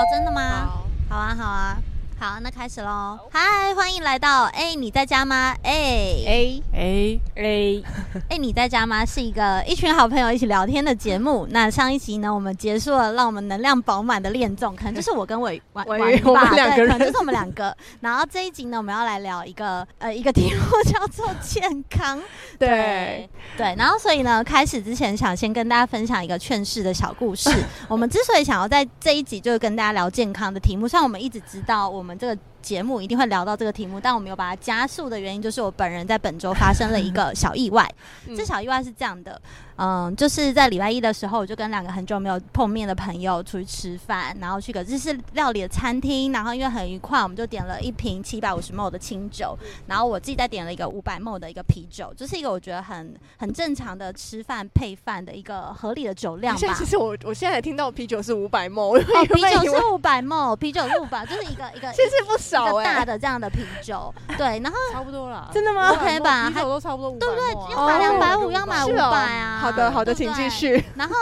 [0.00, 0.66] 哦，真的吗？
[1.10, 1.76] 好，好啊，好啊。
[2.20, 3.18] 好，那开始喽！
[3.32, 5.56] 嗨，欢迎来到哎，你在家吗？
[5.62, 5.72] 哎
[6.26, 7.82] 哎哎哎
[8.28, 9.06] 哎，你在家吗？
[9.06, 11.46] 是一个一群好朋友一起聊天的节目。
[11.50, 15.98] 那上一集呢，我们结束了让我们能量饱满的恋综，可能就是我跟伟玩玩
[16.34, 17.74] 吧， 对，可能就是我们两个。
[18.00, 20.60] 然后这一集呢，我们要来聊一个呃一个题目
[20.92, 22.20] 叫做健康。
[22.60, 27.50] 对对，对，然后所以呢，开始之前想先跟大家分享一个劝世的小故事。
[27.88, 32.09] 我们之所以想要在这一集就是跟大家聊健康的题目，像我们一直知道我们。
[32.10, 37.88] 我们这个节目一定会聊到这个题目，但我没有把它加速的原因，就是我本人在本周发生了一个 小意外。
[38.36, 39.40] 这小意外是这样的。
[39.82, 56.74] 嗯，就是在礼拜一的时候，我就跟两个很久没有碰面的朋友出去吃饭，然后去个日式料理的餐厅，然后因为很愉快，我们就点了一瓶七百五十 ml 的清酒，然后我自己再点了一个五百 ml 的一个啤酒，就是一个我觉得很很正常的吃饭配饭的一个合理的酒量吧。
[56.74, 67.74] 其实我我现在才听到啤酒是五百 ml，哦，啤酒是五百 ml，啤酒是五百，就是一个一个 其实不少，欸，一个大的这样的啤酒，对，然后差不多了，真的吗？OK 吧，啤酒都差不多，对不对？
[67.74, 69.58] 要买两百五，要买五百啊。
[69.60, 70.84] 好的，好的，请继续。
[70.96, 71.14] 然后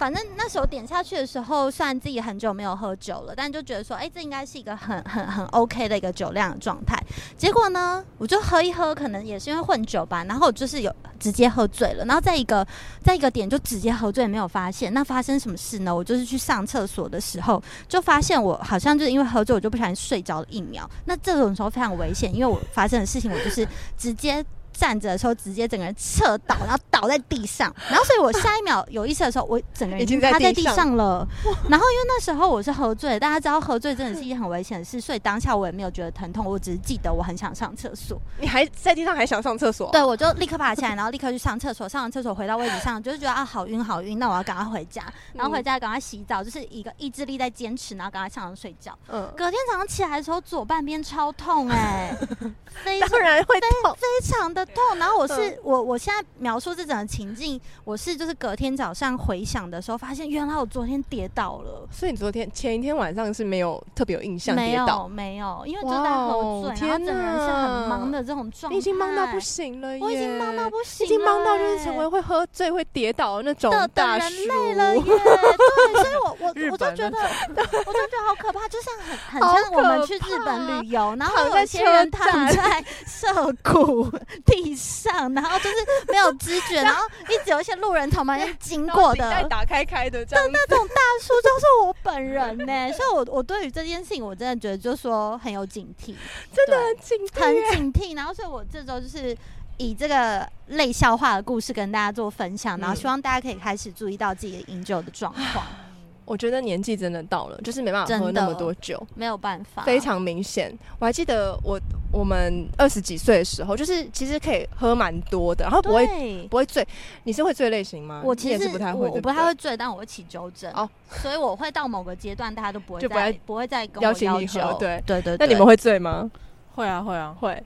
[0.00, 6.98] 反正那时候点下去的时候，虽然自己很久没有喝酒了，但就觉得说，哎，这应该是一个很 很很 OK 的一个酒量状态。
[7.36, 12.66] 结果呢，我就喝一喝，可能也是因为混酒吧，然后我就是有直接喝醉了，然后在一个
[13.04, 14.90] 在一个点就直接喝醉，没有发现。
[14.94, 15.94] 那发生什么事呢？
[15.94, 20.88] 我就是去上厕所的时候，就发现我好像就是因为喝醉，我就不小心睡着了一秒。
[21.04, 24.42] 那这种时候非常危险，因为我发生的事情，我就是直接。
[24.80, 31.28] 站着的时候，直接整个人侧倒，然后倒在地上，然后所以我下一秒有意识的时候，我整个人已经趴在地上了。
[31.68, 38.18] 然后因为那时候我是喝醉，大家知道喝醉真的是一件很危险的事，所以当下我也没有觉得疼痛，我只是记得我很想上厕所。
[38.38, 39.90] 你还在地上还想上厕所？
[39.92, 41.86] 对，我就立刻爬起来，然后立刻去上厕所。
[41.86, 48.96] 上完厕所回到位置上，就是觉得啊好晕好晕，那我要赶快回家，然后回家赶快洗澡，就是一个意志力在坚持，然后赶快上床睡觉。
[49.08, 49.30] 嗯。
[49.36, 52.26] 隔天早上起来的时候，左半边超痛哎、欸，
[52.84, 54.98] 非常当然会痛，非常的痛。
[54.98, 55.58] 然后我是。
[55.62, 61.86] 我我现在描述这整个情境，我是就是隔天早上回想的时候，发现原来我昨天跌倒了。
[61.90, 65.06] 所以你昨天前一天晚上是没有特别有印象跌倒？
[65.06, 68.74] 没有，因为就在喝醉，然后整个人是很忙的这种状态。
[68.74, 75.02] 你已经忙到不行了，我已经忙到不行，已经忙到就是成为会喝醉会跌倒的那种大人类了耶。
[75.02, 77.18] 对，所以我我 我就觉得，
[77.54, 84.10] 我就觉得好可怕，就像很很像我们去日本旅游，然后有些人躺在 涩谷
[84.50, 85.32] 地上。
[85.32, 85.76] 然后就是
[86.08, 92.92] 没有知觉， 然后一直有一些路人从旁边经过的，打开开的，的那种大叔就是我本人呢。
[92.92, 96.14] 所以我我对于这件事情，我真的觉得就是说很有警惕，
[96.54, 98.16] 真的很警惕，很警惕。
[98.16, 99.36] 然后所以我这周就是
[99.78, 105.66] 以这个类笑话的故事跟大家做分享，然后希望大家可以开始注意到自己的饮酒的状况。
[106.26, 110.72] 我觉得年纪真的到了，就是没办法喝那么多酒，没有办法，非常明显。
[111.00, 111.76] 我还记得我
[112.12, 116.06] 我们二十几岁的时候，就是其实可以喝蛮多的，然后不会
[116.48, 116.86] 不会醉。
[117.24, 118.22] 你是会醉类型吗？
[118.24, 120.88] 我其实也是不太会，我不太会醉，但我会起纠正哦，
[121.22, 124.74] 所以我会到某个阶段，大家都不会就不会不会再跟我要求你喝。
[124.74, 126.30] 对对对，那你们会醉吗？
[126.74, 127.62] 会啊会啊会，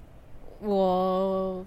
[0.60, 1.64] 我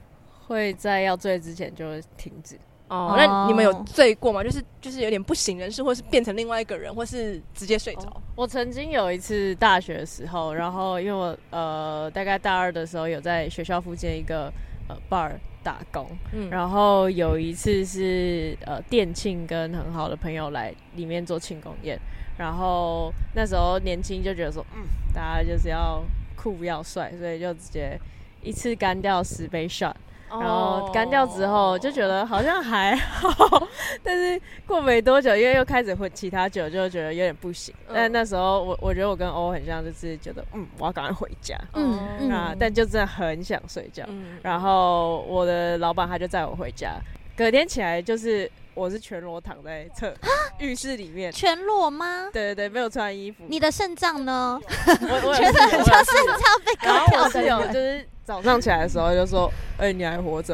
[0.48, 1.86] 会在要醉之前就
[2.18, 2.60] 停止。
[2.90, 4.44] 哦，那你们有醉过吗？
[4.44, 8.03] 就是就是有点不省人事，或是变成另外一个人，或是直接睡着。
[8.03, 8.22] 哦。
[8.36, 14.52] 我曾经有一次大学的时候，然后因为我呃大概大二的时候有在学校附近一个
[14.88, 15.31] 呃 bar
[15.64, 22.00] 打工，嗯，然后有一次是呃店庆跟很好的朋友来里面做庆功宴，
[22.38, 24.84] 然后那时候年轻就觉得说，嗯，
[25.14, 26.02] 大家就是要
[26.38, 28.00] 酷要帅，所以就直接
[28.42, 29.94] 一次干掉十杯 shot。
[30.30, 33.68] 然后干掉之后就觉得好像还好，
[34.04, 37.74] 但是过没多久，因为又开始喝其他酒，就觉得有点不行。
[37.94, 41.58] 但那时候我我觉得我跟欧很像，就是觉得嗯，我要赶快回家。
[41.74, 44.04] 嗯嗯啊，但就真的很想睡觉。
[44.44, 46.96] 然后我的老板他就载我回家，
[47.36, 50.14] 隔天起来就是我是全裸躺在厕
[50.60, 51.32] 浴室里面。
[51.32, 52.30] 全裸吗？
[52.32, 53.44] 对对对，没有穿衣服。
[53.48, 54.60] 你的肾脏呢？
[54.62, 58.07] 我我 觉得很像肾脏被割掉的人，就是。
[58.28, 59.50] 早上起来的时候就说
[59.80, 60.54] ：“哎、欸，你还活着？”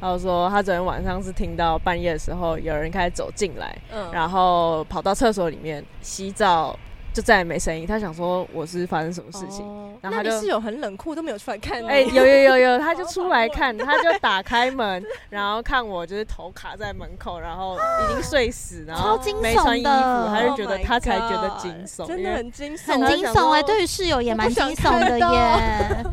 [0.00, 6.74] 然后说他昨天晚上是听到半夜的时候有人开始走进来，嗯，然后跑到厕所里面洗澡。
[7.12, 26.04] 就再也没声音，他想说我是发生什么事情，哦、然后他就室友很冷酷都没有出来看，哎、欸，有有有有，他就出来看， 他就打开门，然后看我就是头卡在门口，然后已经睡死， 然后没穿衣服，他就觉得他才觉得惊悚，真的很惊悚，很惊悚哎，对于室友也蛮惊悚的耶。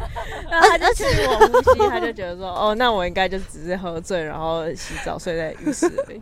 [0.50, 6.22] 然后他就听 我呼吸，他就觉得说哦，那我应该就只是喝醉，然后洗澡睡在浴室里。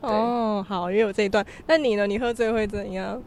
[0.00, 1.44] 哦，好，也有这一段。
[1.66, 2.06] 那你呢？
[2.06, 3.22] 你喝醉会怎样？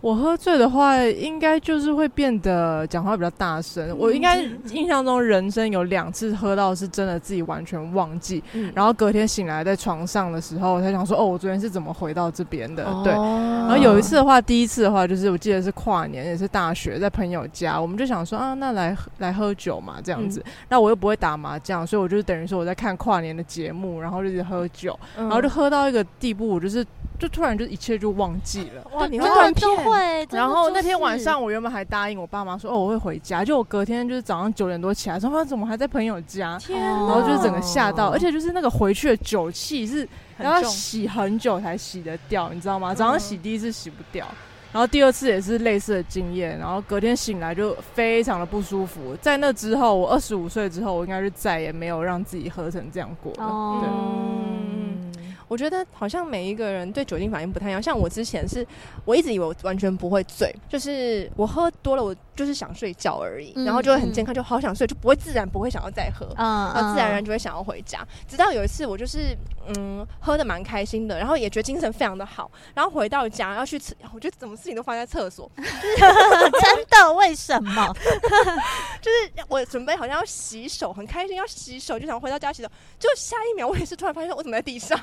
[0.00, 3.94] 我喝醉的话，应该就是会变得讲话比较大声。
[3.98, 4.40] 我应该
[4.72, 12.84] 印象中，人生有两次喝到是真的自己完全忘记，嗯、然后隔天醒来在床上的时候，我才想说，哦，我昨天是怎么回到这边的？
[12.86, 13.12] 哦、对。
[13.12, 20.40] 然后有一次的话，第一次的话，就是我记得是跨年，也是大学，在朋友家，我们就想说啊，那来来喝酒嘛，这样子。
[20.46, 26.82] 嗯、那我又不会打麻将，所以我就等于说我在看跨年的节目，然后就是喝酒，嗯、然后就喝到一个地步，我就是
[27.18, 28.90] 就突然就一切就忘记了。
[28.94, 29.68] 哇，你会断片。
[29.90, 33.44] 会，然后那天晚上我原本还答应我爸妈说，哦，我会回家。
[33.44, 36.56] 就我隔天就是早上九点多起来，说，怎么还在朋友家？
[36.58, 40.08] 天，然后就是整个吓到，而且就是那个回去的酒气是
[40.38, 42.94] 要洗很久才洗得掉，你知道吗？
[42.94, 44.26] 早上洗第一次洗不掉，
[44.72, 49.16] 然后第二次也是类似的经验，然后隔天醒来就非常的不舒服。
[49.20, 53.80] 在那之后，我二十五岁之后，我应该是再也没有让自己喝成这样过了。
[53.80, 54.89] 对。
[55.50, 57.82] 我觉得好像每一个人对酒精反应不太一样。
[57.82, 58.64] 像我之前是，
[59.04, 68.06] 我一直以为我完全不会醉，就是我喝多了，我就是想睡觉而已，嗯、然后就会很健康，就好想睡，就不会自然不会想要再喝，嗯，然后自然而然就会想要回家。
[68.28, 69.36] 直到有一次，我就是
[69.74, 75.70] 嗯喝的蛮开心的，然后也觉得精神非常的好，然后回到家要去吃，我觉得怎么事情都放在厕所， 就是
[76.62, 77.12] 真的？
[77.16, 77.92] 为什么？
[79.02, 82.68] 就是我准备好像要洗手，很开心要洗手，就想回到家洗手，
[83.00, 84.96] 就下一秒我也是突然发现我怎么在地上。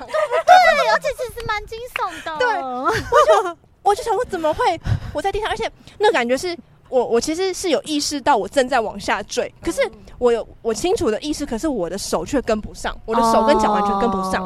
[0.46, 0.54] 对，
[0.90, 2.36] 而且其实蛮惊悚的。
[2.38, 2.90] 对，我
[3.26, 4.80] 就我就想，我怎么会
[5.12, 5.48] 我在地上？
[5.50, 6.56] 而且那感觉是
[6.88, 9.80] 我，我其实是有意识到我正在往下坠，可是
[10.18, 14.42] 我有我清楚的意识，可是我的手却跟不上，我的手跟脚完全跟不上。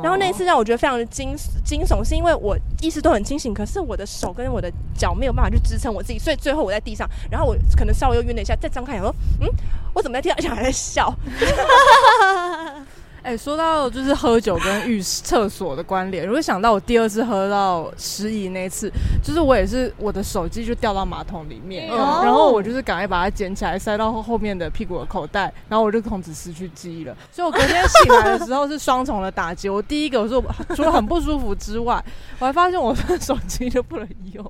[0.00, 9.48] 然后那一次让我觉得非常的惊惊悚，是因为我意识都很清醒，可是我的手跟我的脚没有办法去支撑我自己，所以最后我在地上，然后我可能稍微又晕了一下，再张开眼说，嗯，
[9.92, 11.12] 我怎么在地上，而且还在笑。
[13.22, 18.90] 哎、欸，说到就是喝酒跟浴室厕所的关联，如果想到我第二次喝到失忆那次，
[19.22, 27.14] 就是我也是我的手机就掉到马桶里面，嗯、然后我就是赶快把它捡起来塞到后后面的屁股的口袋，然后我就从此失去记忆了。
[27.30, 29.68] 所以我隔天醒来的时候是双重的打击。
[29.68, 30.42] 我第一个我说
[30.74, 32.02] 除了很不舒服之外，
[32.38, 34.44] 我还发现我的手机就不能用，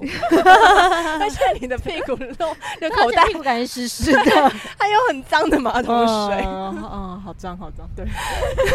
[1.21, 4.21] 而且你的屁股漏，的口袋屁股感觉湿湿的，
[4.79, 8.06] 还有很脏的马桶水，嗯，嗯，好脏好脏，对。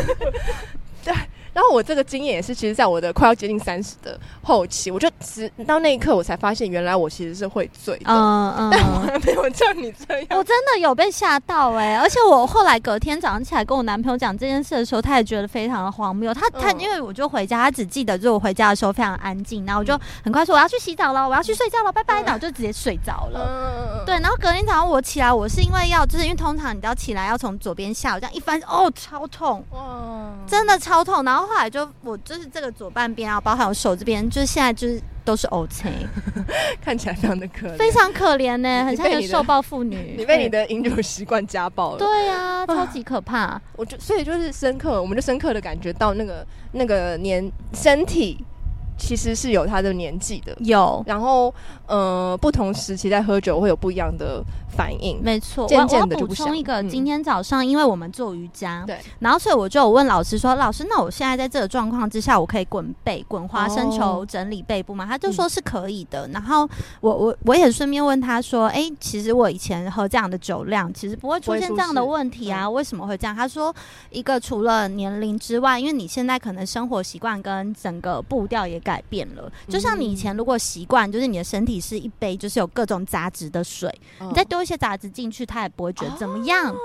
[1.03, 1.13] 对，
[1.53, 8.05] 然后我这个经验也是，其实在我的快要接近三十的后期，我就直到那一刻，我才发现原来我其实是会醉的。
[8.07, 11.97] 嗯嗯， 但我还没有像你这样，我真的有被吓到哎、欸！
[11.97, 16.33] 而且我后来隔天早上起来跟我男朋友讲这件事的时候，他也觉得非常的荒谬。
[16.33, 23.99] 他他因为我就回家，他只记得就是我回家的时候非常安静，然后我就很快说我要去洗澡了，我要去睡觉了，拜拜，然后就直接睡着了。
[23.99, 29.79] 嗯、对，然后隔天早上我起来，我是因为要就是因为通常你要起来要从左边下，我这样一翻哦，超痛，哇，
[30.47, 31.23] 真的超痛。
[31.23, 35.89] 然后后来就我就是这个左半边啊，包含我手这边，就是现在就是都是 O C，
[36.81, 40.15] 看起来非常的可怜，非常可怜呢、欸，很像一个受暴妇女。
[40.17, 43.61] 你被你的饮酒习惯家暴了，对呀、啊，超级可怕。
[43.75, 48.43] 我就所以就是深刻，我们就深刻的感觉到那个那个年身体。
[49.05, 51.53] 其实是有他的年纪的，有，然后
[51.87, 54.41] 呃，不同时期在喝酒会有不一样的
[54.77, 55.67] 反应，没错。
[55.67, 65.05] 渐渐的就不我补充一个，今天早上因为我们做瑜伽，对，然后所以我就有问老师说，老师，那我现在在这个状况之下，我可以滚背、滚花生球整理背部吗？
[65.05, 66.25] 他就说是可以的。
[66.29, 66.67] 然后
[67.01, 73.35] 我我我也顺便问他说，哎，其实我以前喝这样的酒量，其实不会出现这样的问题啊，为什么会这样？
[73.35, 73.75] 他说，
[74.11, 86.75] 一个除了年龄之外，因为你现在可能生活习惯跟整个步调也改变了，就像你以前如果习惯，就是你的身体是一杯，就是有各种杂质的水，你再丢一些杂质进去，它也不会觉得怎么样。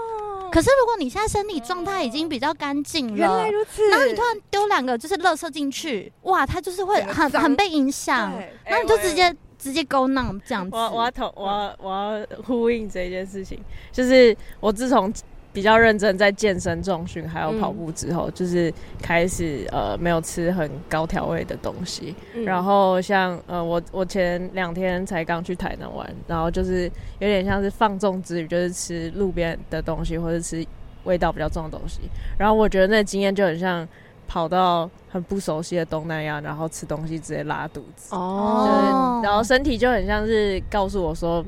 [0.51, 8.33] 可是如果你现在身体状态已经比较干净了，原来如此，然后你突然丢两个就是垃圾进去，哇，它就是会很很被影响，
[8.69, 10.77] 那你就直接直接 go numb 这样子。
[10.77, 13.59] 我我要同我要我要呼应这件事情，
[13.93, 15.13] 就是我自从。
[15.59, 18.73] 比较认真在健身、重训还有跑步之后，嗯、就是
[19.03, 22.15] 开始呃没有吃很高调味的东西。
[22.35, 26.85] 嗯、然后像呃我我前两天才刚去台南玩，然后就是
[27.19, 30.65] 有点像是放纵之余，就是吃路边的东西或者吃
[31.03, 32.03] 味道比较重的东西。
[32.39, 33.85] 然后我觉得那经验就很像
[34.29, 38.15] 跑到很不熟悉的东南亚，然后吃东西直接拉肚子。
[38.15, 41.45] 哦，就是，然后身体就很像是告诉我说。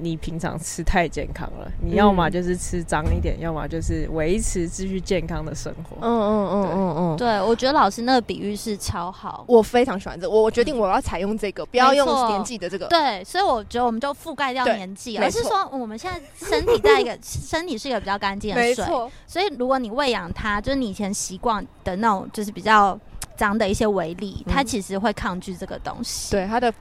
[0.00, 5.96] 你平常吃太健康了，你要么就是吃脏一点，嗯、要么就是维持继续健康的生活。
[6.00, 10.30] 嗯嗯嗯嗯嗯，对，我觉得老师那个比喻是超好，我非常喜欢这个。
[10.30, 12.86] 我我决定我要采用这个，嗯、不要用年纪的这个。
[12.86, 19.10] 对，所以我觉得我们就覆盖掉年纪，而是说我们现在身体在一个 身体是一个比较干净的水，没错。
[19.26, 22.98] 所以如果你喂养它，就是你以前习惯的那种，就是比较
[23.36, 26.30] 脏的一些微粒，它其实会抗拒这个东西。
[26.30, 26.72] 对它的。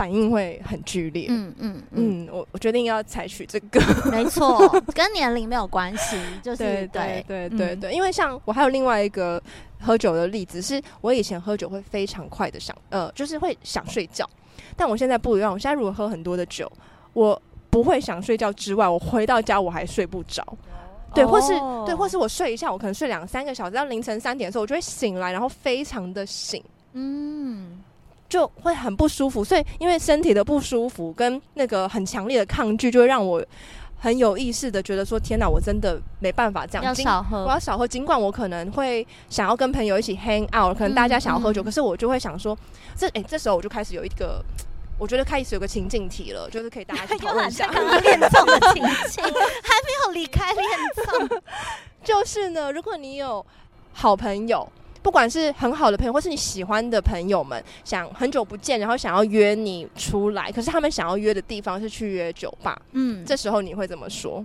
[0.00, 1.26] 反应会很剧烈。
[1.28, 3.78] 嗯嗯嗯，嗯，我我决定要采取这个，
[4.10, 9.42] 没错，跟年龄没有关系， 就是对对对对对，因为像我还有另外一个
[9.78, 14.26] 喝酒的例子，是我以前喝酒会非常快的想，呃，就是会想睡觉，
[14.74, 16.66] 但我现在不一样，我现在如果喝很多的酒，
[17.12, 17.38] 我
[17.68, 20.42] 不会想睡觉之外，我回到家我还睡不着。
[21.12, 21.84] 对，或是、oh.
[21.84, 26.62] 对，或是我睡一下，我可能睡两三个小时，到凌晨三点的时候，我就会醒来，然后非常的醒，
[26.94, 27.82] 嗯，
[28.30, 29.44] 就会很不舒服。
[29.44, 33.44] 所以，因为身体的不舒服跟那个很强烈的抗拒，就会让我
[33.98, 37.86] 很有意识的觉得说：天哪，我真的没办法这样，要少喝，我要少喝。
[37.86, 42.56] 尽管我可能会想要跟朋友一起 hang out，可能大家想要喝酒，嗯、可是我就会想说，
[42.96, 44.42] 这哎、欸，这时候我就开始有一个。
[45.00, 51.40] 我觉得开始有个情境题了，就是可以大家讨论一下刚刚恋综的情境，还没有离开恋综。
[52.04, 53.42] 就是呢，如果你有
[53.94, 54.70] 好朋友，
[55.02, 64.44] 不管是很好的朋友，或是你喜欢的朋友们，想很久不见，然后想要约你出来，可是他们想要约的地方是去约酒吧，嗯，这时候你会怎么说？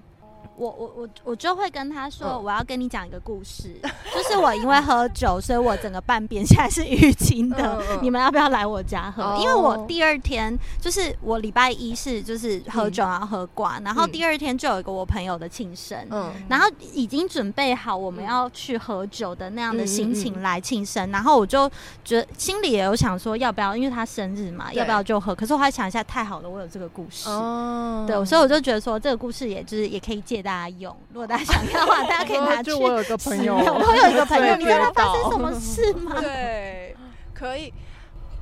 [0.57, 7.81] 我我我我就会跟他说，我要跟你讲一个故事，嗯、 就是我因为喝酒，所以我整个半边现在是淤青的。
[8.01, 9.21] 你们要不要来我家喝？
[9.21, 21.69] 哦、因为我第二天就是我礼拜一是就是喝酒然后喝挂，嗯、然后第二天就有一个我朋友的庆生，嗯，然后已经准备好我们要去喝酒的那样的心情来庆生，然后我就
[22.05, 25.35] 觉得心里也有想说要不要，因为他生日嘛，要不要就喝？
[25.35, 30.44] 可是我还想一下，太好了，我有这个故事，哦，对，所以我就觉得说这个故事也就是也可以借。
[30.45, 32.69] 大家用，如果大家想要的话， 大家可以拿去。
[32.69, 36.13] 就我有个朋友， 我有一个朋友，你知道发生什么事吗？
[36.21, 36.95] 对，
[37.33, 37.73] 可以。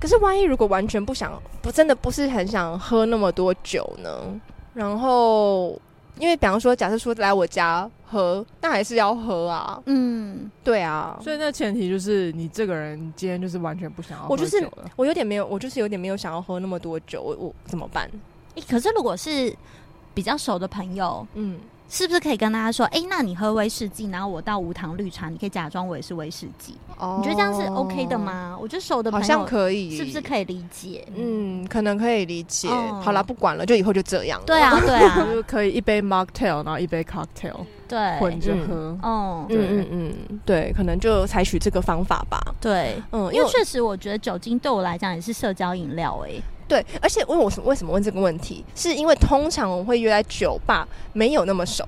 [0.01, 4.37] 可是万一如果完全不想，不真的不是很想喝那么多酒呢？
[4.73, 5.79] 然后，
[6.19, 9.81] 因为比方说，假设说来我家喝，那还是要喝啊。
[9.85, 11.17] 嗯，对啊。
[11.23, 14.41] 所以那前提就是你这个人今天就是完全不想要喝酒了。
[14.43, 18.11] 我就是我有点没有，我就是有点没有想要喝那么多酒，我我怎么办？
[18.55, 19.55] 欸，可是如果是
[20.13, 21.57] 比较熟的朋友，嗯。
[21.93, 26.73] 是不是可以跟大家说，哎、欸，那你喝威士忌，然后我倒无糖绿茶，你可以假装我也是威士忌。
[26.97, 28.57] 哦，你觉得这样是 OK 的吗？
[28.59, 31.07] 我觉得熟的朋友好像可以，是不是可以理解？
[31.15, 32.67] 嗯，可能可以理解。
[32.67, 34.45] 哦、好了，不管了，就以后就这样了。
[34.47, 38.97] 对啊，对啊， 就可以一杯 mocktail，然后一杯 cocktail，对，混着喝。
[39.03, 42.41] 哦，嗯嗯嗯，对，可能就采取这个方法吧。
[42.59, 46.41] 对，嗯，因为确实我觉得酒精对我来讲也是社交饮料、欸，哎。
[46.73, 47.51] 对，而且问我？
[47.65, 48.65] 为什么问这个问题？
[48.73, 51.83] 是因为通常我会约在酒吧，没有那么熟，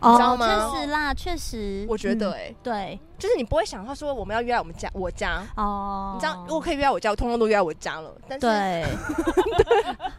[0.00, 0.70] 哦、你知道吗？
[0.72, 8.10] 确实啦，确实，我觉得、欸，哎、嗯，对，就是你不会想到说我们要约在我们家，我家哦，你知道，如果可以约在我家，我通通都约在我家了。
[8.26, 8.86] 但是，对。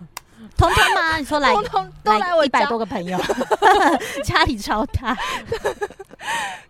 [0.58, 1.18] 通通吗？
[1.20, 3.18] 你说来，通通都来我一百多个朋友，
[4.24, 5.16] 家里超大。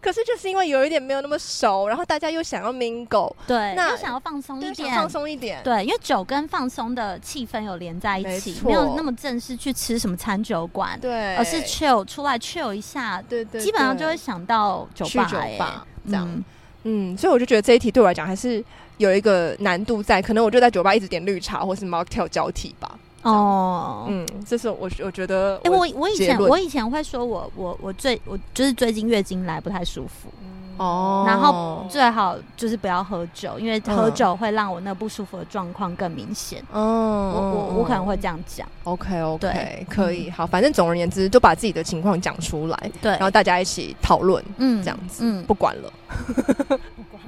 [0.02, 16.44] 可是就是因为有一点没有那么熟，然后大家又想要 mingle，对，那又想要放松一点，放松一点，对，因为酒跟放松的气氛有连在一起，没有那么正式去吃什么餐酒馆，对，而是 chill 出来 chill 一下，对对，基本上就会想到酒吧，酒吧这样，
[16.84, 18.64] 嗯，所以我就觉得这一题对我来讲还是
[18.98, 22.98] 有一个难度在，可能我就在酒吧一直点绿茶或是 mocktail 交替吧。
[23.24, 30.30] 哦，嗯，这是我我觉得我，哎、欸，我我以前我以前会说我我我最我就是最近月经来不太舒服，
[30.78, 36.64] 哦，然后最好就是不要喝酒，因为喝酒会让我那不舒服的状况更明显。
[36.72, 38.68] 哦，我我我可能会这样讲。
[38.84, 45.92] OK OK，可以，好，反正总而言之，就把自己的情况讲出来，对，然后大家一起讨论，嗯，这样子，嗯，不管了，
[46.38, 47.22] 不管，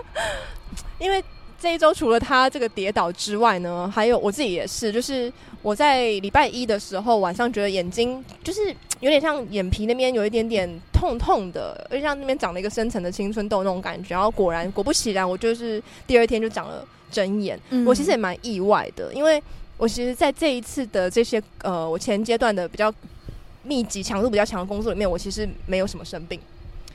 [0.98, 1.22] 因为。
[1.62, 14.12] 这一周除了他这个跌倒之外呢，还有我自己也是，就是我在礼拜一的时候晚上觉得眼睛就是有点像眼皮那边有一点点痛痛的，而且像那边长了一个深层的青春痘那种感觉。
[14.12, 17.56] 然后果然果不其然，我就是第二天就长了针眼。
[17.70, 19.40] 嗯、我其实也蛮意外的，因为
[19.76, 22.92] 我其实在这一次的这些呃我前阶段的比较
[23.62, 26.40] 密集、强度比较强的工作里面，我其实没有什么生病，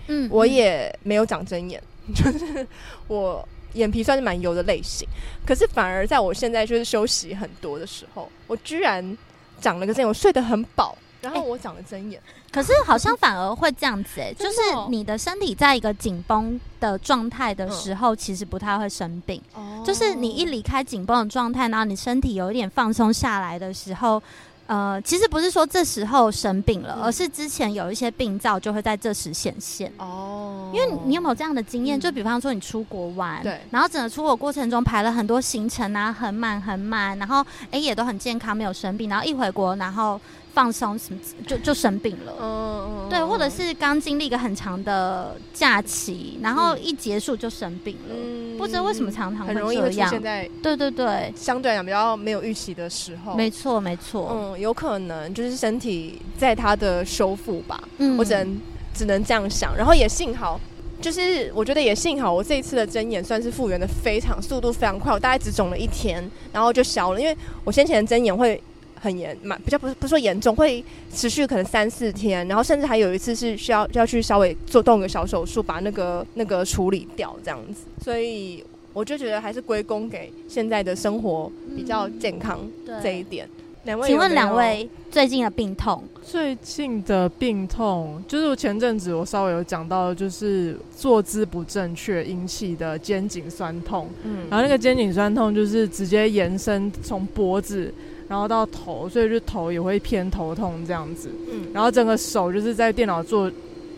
[0.07, 1.81] 嗯，我也没有长针眼，
[2.13, 2.67] 就是
[3.07, 3.47] 我。
[3.77, 5.07] 眼皮算是蛮油的类型，
[5.45, 9.17] 可是反而在我现在就是休息很多的时候，我居然
[9.61, 19.83] 长了个针眼，我睡得很饱，然后我长了针眼，可是好像反而会这样子哎、 欸，就是你的身体在一个紧绷的状态的时候，其实不太会生病，哦。
[19.85, 24.21] 就是你一离开紧绷的状态，然后你身体有一点放松下来的时候。
[24.67, 29.91] 呃，其实不是说这时候生病了，嗯、而是之前有一些病灶就会在这时显现。
[29.97, 31.97] 哦，因为你有没有这样的经验？
[31.97, 40.19] 嗯、就比方说你出国玩，对，然后整个出国过程中排了很多行程啊，很满很满，然后哎也都很健康，没有生病，然后一回国，然后
[40.57, 42.33] 放松什么就就生病了。
[42.41, 48.15] 嗯嗯，对，或者是刚经历一个很长的假期，然后一结束就生病了。
[48.15, 53.35] 嗯不知道为什么常常很容易会出现在对对对相对来讲比较没有预期的时候。
[53.35, 57.79] 没错没错，嗯，有可能就是身体在它的修复吧。
[57.99, 58.59] 嗯，我只能
[58.95, 59.77] 只能这样想。
[59.77, 60.59] 然后也幸好，
[60.99, 67.21] 就是我觉得也幸好，我这一次的针眼算是复原的非常速度非常快，我大概只肿了一天，然后就消了。
[67.21, 68.59] 因为我先前的针眼会。
[68.99, 77.83] 很严，蛮比较不是不说严重，会持续可能三四天，然后甚至还有一次是需要要去稍微做动个小手术，把那个那个处理掉这样子。
[78.03, 78.63] 所以
[78.93, 82.59] 我就觉得还是归功给现在的生活比较健康
[83.03, 83.47] 这一点。
[83.83, 86.03] 两、嗯、位，请问两位最近的病痛？
[86.23, 94.09] 最近的病痛就是我前阵子我稍微有讲到，就是坐姿不正确引起的肩颈酸痛。
[94.23, 97.93] 嗯，然后那个肩颈酸痛就是直接延伸从脖子。
[98.27, 101.29] 然后到头，所以就头也会偏头痛这样子。
[101.51, 103.51] 嗯，然后整个手就是在电脑坐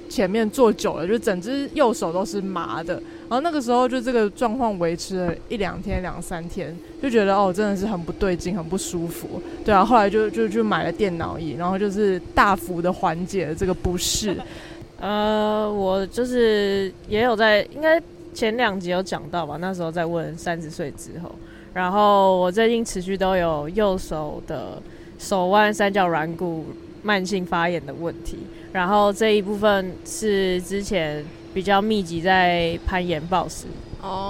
[0.07, 2.95] 前面坐久了，就整只右手都是麻的。
[3.27, 9.41] 然后那个时候就这个状况维持了一两天、两三天，就觉得哦，真的是很不对劲，很不舒服。
[9.63, 14.35] 对啊，后来就就就买了电脑椅，然后就是大幅的缓解了这个不适。
[14.99, 18.01] 呃，我就是也有在，应该
[18.33, 19.57] 前两集有讲到吧？
[19.61, 21.33] 那时候在问三十岁之后。
[21.79, 24.81] 然后我最近持续都有右手的
[25.17, 26.65] 手腕三角软骨
[27.03, 28.39] 慢性发炎的问题，
[28.73, 33.67] 然后这一部分是之前比较密集在攀岩暴食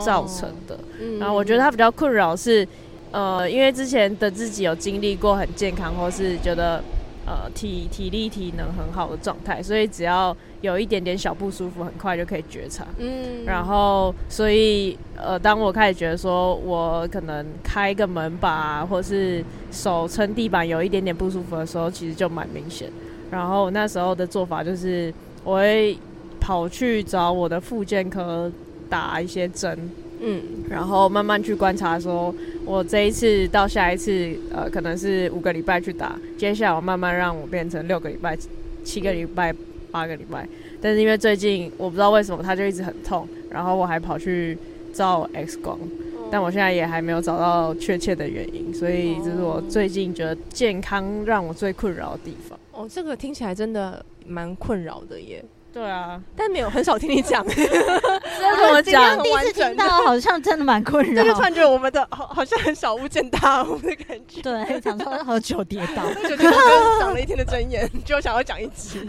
[0.06, 0.78] 造成的。
[1.20, 2.68] 然后我觉得它比较困扰是，
[3.10, 6.84] 呃，因为之前的自己有经历过很健康，或是觉得。
[7.26, 12.86] 呃，体体力体能很好的状态，所以只要有一点点小不舒服，很快就可以觉察。
[12.98, 22.90] 嗯，然后所以呃，当我开始觉得说我可能开个门把，或是手撑地板有一点点不舒服的时候，其实就蛮明显。
[23.32, 25.14] 然后那时候的做法就是，
[25.44, 25.98] 我会
[26.40, 28.52] 跑去找我的复健科
[28.90, 29.78] 打一些针。
[30.22, 32.36] 嗯，然后慢慢去观察，说
[32.66, 38.38] 我这一次到下一次，呃，可能是五个礼拜去打，接下来我慢慢让我变成六个礼拜、
[38.84, 39.56] 七个礼拜、
[39.92, 40.48] 八个礼拜。
[40.82, 44.58] 但是因为最近我不知道为什么它就一直很痛，然后我还跑去
[44.94, 45.78] 照 X 光，
[46.32, 52.58] 但我现在也还没有找到确切的原因，所以这是我最近觉得健康让我最困扰的地方。
[52.72, 55.44] 哦，这个听起来真的蛮困扰的耶。
[55.72, 61.22] 对啊，但没有很少听你讲，真的我讲第一次听到，好像真的蛮困扰。
[61.24, 64.42] 就突然觉得我们的好好像很少物见大屋的感觉。
[64.42, 66.58] 对，想说喝酒跌倒，就觉得
[67.00, 69.00] 长了一天的针眼，就想要讲一集。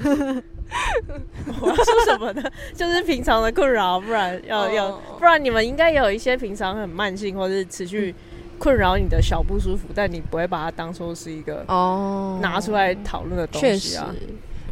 [1.61, 2.43] 我要说什么呢？
[2.75, 8.15] 就是平常的困扰，不然要要，不然你们应该有一些平常很慢性或是持续
[8.59, 14.15] 困扰你的小不舒服，但你不会把它当做是一个哦拿出来讨论的东西啊。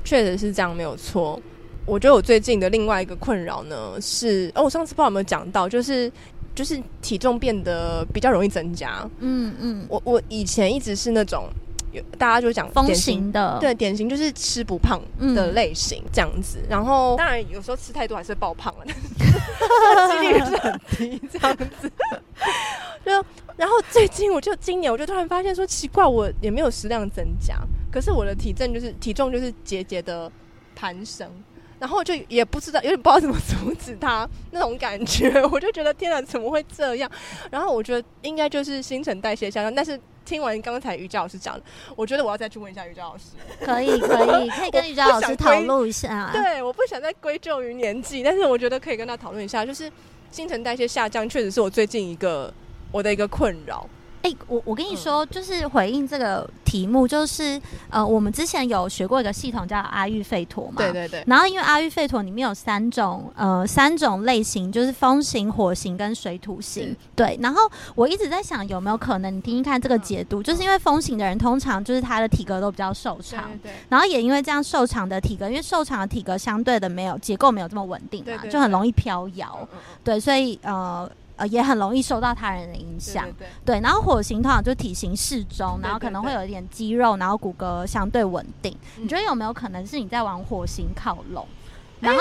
[0.04, 1.40] 确实是这样，没有错。
[1.84, 6.10] 我觉得我最近的另外一个困扰呢是，哦，我上次不知道有没有讲到，就是
[6.54, 9.06] 就是体重变得比较容易增加。
[9.20, 11.48] 嗯嗯，我我以前一直是那种，
[12.18, 15.00] 大家就讲典型的，对，典型就是吃不胖
[15.34, 16.58] 的类型这样子。
[16.68, 18.84] 然后当然有时候吃太多还是会爆胖了，
[20.20, 21.90] 几率是很低这样子。
[23.04, 23.24] 就
[23.56, 27.56] 然后最近我就今年我就突然发现说奇怪，我也没有食量增加，
[27.90, 30.30] 可是我的体重就是体重就是节节的
[30.74, 31.30] 攀升。
[31.80, 37.08] 然后就也不知道，有点不知道怎么阻止他那种感觉，我就觉得天哪，怎么会这样？
[37.52, 39.72] 然后我觉得应该就是新陈代谢下降。
[39.72, 39.96] 但是
[40.28, 41.62] 听完刚才瑜伽老师讲的，
[41.96, 43.24] 我觉得我要再去问一下瑜伽老师。
[43.64, 46.28] 可以，可以，可以跟瑜伽老师 讨论一下。
[46.34, 49.90] 对，我不想再归咎于年纪，但是我觉得可以跟他讨论一下，就是
[50.30, 52.52] 新陈代谢下降确实是我最近一个
[52.92, 53.88] 我的一个困扰。
[54.22, 61.22] 哎、欸，我我跟你说，就是回应这个题目，就是呃，我们之前有学过一个系统叫阿育吠陀嘛，对对对。
[61.26, 66.96] 然后因为阿育吠陀里面有三种呃三种类型，就是风型、火型跟水土型。
[67.14, 67.38] 对。
[67.40, 67.62] 然后
[67.94, 73.72] 我一直在想，有没有可能你听听看这个解读，就是因为风型的人通常就是他的体格都比较瘦长，对，对。
[73.88, 79.66] 然后也因为这样瘦长的体格，因为瘦长的体格相对的没有结构没有这么稳定嘛，就很容易飘摇。
[80.02, 81.08] 对，所以呃。
[81.38, 83.80] 呃，也很容易受到他人的影响，对，对，对，对。
[83.80, 88.76] 然后火星通常就体型适中，然后可能会有一点肌肉，然后骨骼相对稳定。
[88.96, 89.04] 嗯。
[89.04, 91.46] 你觉得有没有可能是你在往火星靠拢？
[92.00, 92.20] 然后，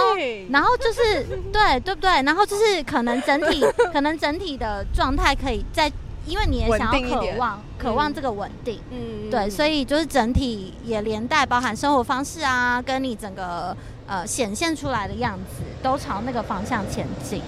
[0.50, 2.10] 然后就是 对，对不对？
[2.24, 5.92] 然后就是可能整体， 可能整体的状态可以在，
[6.26, 8.80] 因为你也想要渴望，渴望这个稳定。
[8.90, 13.76] 嗯，对，所以就是整体也连带包含生活方式啊，跟你整个
[14.08, 17.42] 呃显现出来的样子，都朝那个方向前进。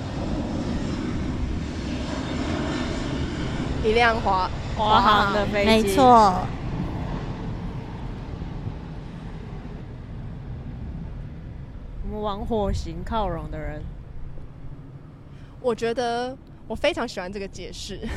[3.84, 6.34] 一辆华华航的飞机，没错。
[12.04, 13.82] 我们往火星靠拢的人，
[15.62, 16.36] 我觉得
[16.70, 17.98] 我非常喜欢这个解释。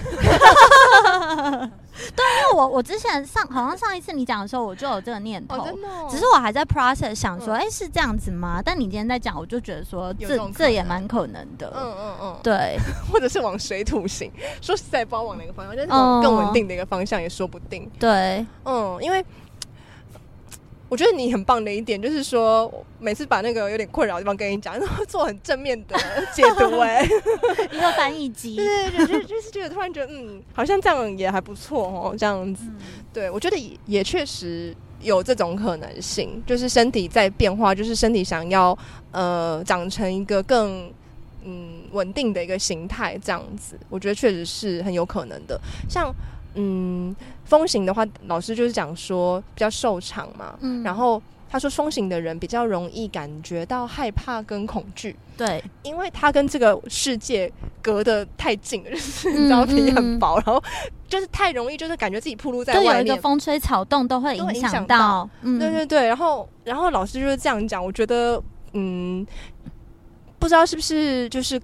[2.15, 8.61] 对，因为我我之前上好像上一次你讲的时候，我就有这个念头，哦真的哦、只是我还在 process 想说，哎、嗯，是这样子吗？
[8.63, 11.73] 但你今天在讲，我就觉得说这，这这也蛮可能的。
[11.75, 12.77] 嗯嗯嗯，对，
[13.11, 17.91] 或者是往水土型，说实在，不知道往哪个方向，但是往更稳定的一个方向也说不定。
[17.99, 19.25] 对，嗯，因为。
[20.93, 25.97] 我觉得你很棒的一点就是说，每次把那个有点困扰的地方跟你讲，然后做很正面的
[26.35, 27.03] 解读， 哎，
[27.73, 32.77] 一个翻译机，对 对对，就是就是觉得突然觉得，嗯，好像这样也还不错哦，这样子，嗯、
[33.11, 38.79] 对我觉得也也确实有这种可能性，就是身体在变化，就是身体想要
[39.13, 40.93] 呃长成一个更
[41.43, 46.15] 嗯稳定的一个形态，这样子，我觉得确实是很有可能的，像。
[46.55, 60.63] 嗯，风行的话，老师就是讲说比较瘦长嘛，嗯，然后他说风行的人比较容易感觉到害怕跟恐惧，对，因为他跟这个世界隔得太近了，就是 你知道皮很薄，然后
[61.09, 69.27] 就是太容易，就是感觉自己暴露在外面，有一个风吹草动都会影响到，到嗯，对对对，然后然后老师就是这样讲，我觉得嗯，
[70.39, 71.61] 不知道是不是就是。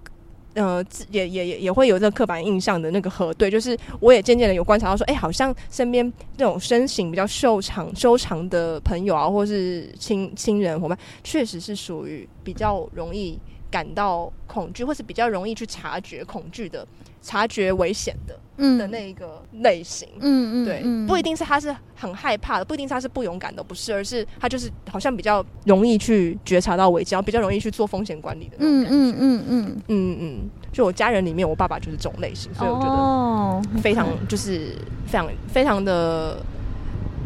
[0.58, 13.38] 呃，也也也也会有这个刻板印象的那个核对，就是我也渐渐的有观察到说，哎、好像身边那种身形比较瘦长、修长的朋友啊，或是亲亲人伙伴，确实是属于比较容易
[13.70, 16.86] 感到恐惧，或是比较容易去察觉恐惧的。
[17.20, 30.16] 察觉危险的，嗯，的那一个类型，嗯嗯，对嗯，不一定是他是很害怕的，不一定是他是不勇敢的，不是，而是他就是好像比较容易去觉察到危机，然后比较容易去做风险管理的那种感觉，嗯嗯嗯嗯嗯。
[30.20, 36.40] 嗯，就我家人里面，我爸爸就是这种类型，所以我觉得非常、哦、就是非常非常的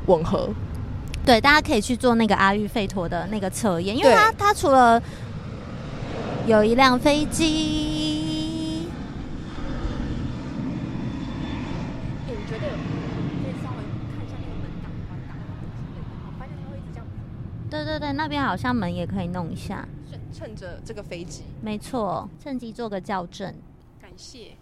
[0.07, 0.49] 吻合。
[1.25, 5.01] 对，大家可以去做那个阿育吠陀的那个测验，因为他他除了
[6.47, 8.89] 有一辆飞机。
[17.71, 23.55] 对对对，那边好像门也可以弄一下，趁趁着这个飞机，没错，趁机做个校正。
[24.01, 24.53] 感谢。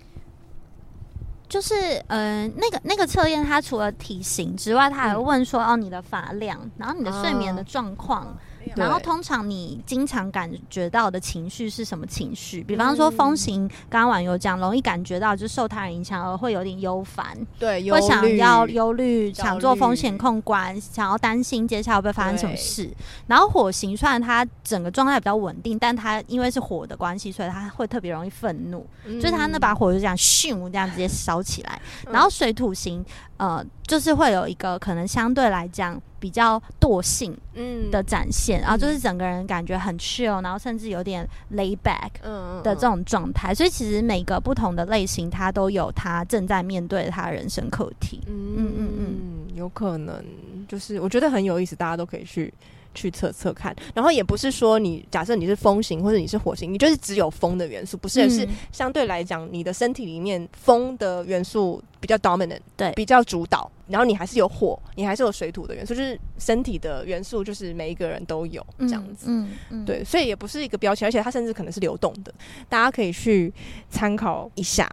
[1.49, 1.75] 就是，
[2.07, 8.23] 嗯、呃，那个那个测验，它除了体型之外，它还会问说，嗯、哦，你的发量，然后你的睡眠的状况。
[8.23, 8.38] 啊
[8.76, 12.62] 然后通常你经常感觉到的情绪是什么情绪？
[12.62, 22.90] 比方说风行，刚刚网友讲，容易感觉到就是受他人影响而会有点忧烦，对，会想要忧虑，想做风险控管，想要担心接下来会不会发生什么事。
[23.26, 31.80] 然后火型虽然它整个状态比较稳定，但它因为是火的关系，所以它会特别容易愤怒，嗯、就是它那把火就这样咻这样直接烧起来。
[32.11, 33.04] 然后水土型。
[33.40, 43.55] 呃，就是会有一个可能相对来讲比较惰性嗯的展现，嗯，然后就是整个人感觉很 chill，然后甚至有点 lay back 嗯的这种状态，嗯嗯嗯。
[43.55, 48.20] 所以其实每个不同的类型，他都有他正在面对他人生课题。
[48.26, 50.22] 嗯嗯嗯嗯，有可能
[50.68, 52.53] 就是我觉得很有意思，大家都可以去。
[52.94, 63.70] 去测测看，然后也不是说你假设你是风型或者你是火型，你就是只有风的元素，不是，而是相对来讲，你的身体里面风的元素比较 dominant，对，比较主导。
[63.88, 69.26] 然后你还是有火，你还是有水土的元素，就是身体的元素，就是每一个人都有这样子。
[69.29, 72.33] 嗯，嗯，对，所以也不是一个标签，而且它甚至可能是流动的，
[72.68, 73.53] 大家可以去
[73.90, 74.88] 参考一下。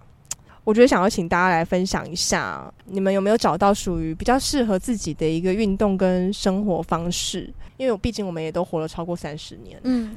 [0.67, 7.49] 我觉得想要请大家来分享一下，你们有没有找到属于比较适合自己的一个运动跟生活方式？
[7.77, 10.13] 因为毕竟我们也都活了超过三十年，嗯，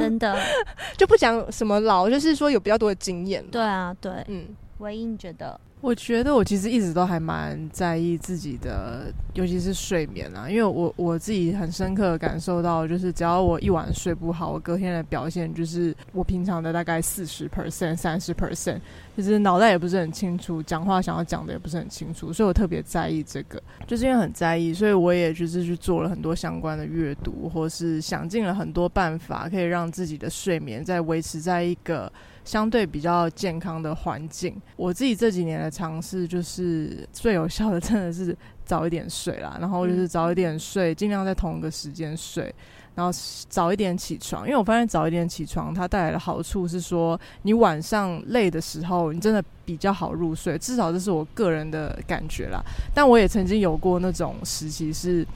[0.00, 0.34] 真的
[0.96, 3.44] 就不讲什么老，就是说有比较多的经验。
[3.50, 4.46] 对啊，对，嗯，
[4.78, 5.60] 唯一你觉得？
[5.82, 18.80] 我觉得我其实一直都还蛮在意自己的，尤其是睡眠啊，因为我我自己很深刻的感受到，就是只要我一晚睡不好，我隔天的表现就是我平常的大概四十 percent、三十 percent，
[19.16, 32.10] 就是脑袋也不是很清楚，讲话想要讲的也不是很清楚，所以我特别在意这个，就是因为很在意，所以我也就是去做了很多相关的阅读，或是想尽了很多办法，可以让自己的睡眠在维持在一个。
[32.44, 42.54] 相对比较健康的环境，我自己这几年的尝试就是最有效的，真的是早一点睡啦，然后就是早一点睡，尽量在同一个时间睡，
[42.94, 43.12] 然后
[43.48, 44.44] 早一点起床。
[44.44, 52.62] 因为我发现早一点起床，它带来的好处是说，你晚上累的时候，你真的比较好入睡，至少这是我个人的感觉啦。
[52.92, 55.26] 但我也曾经有过那种时期是。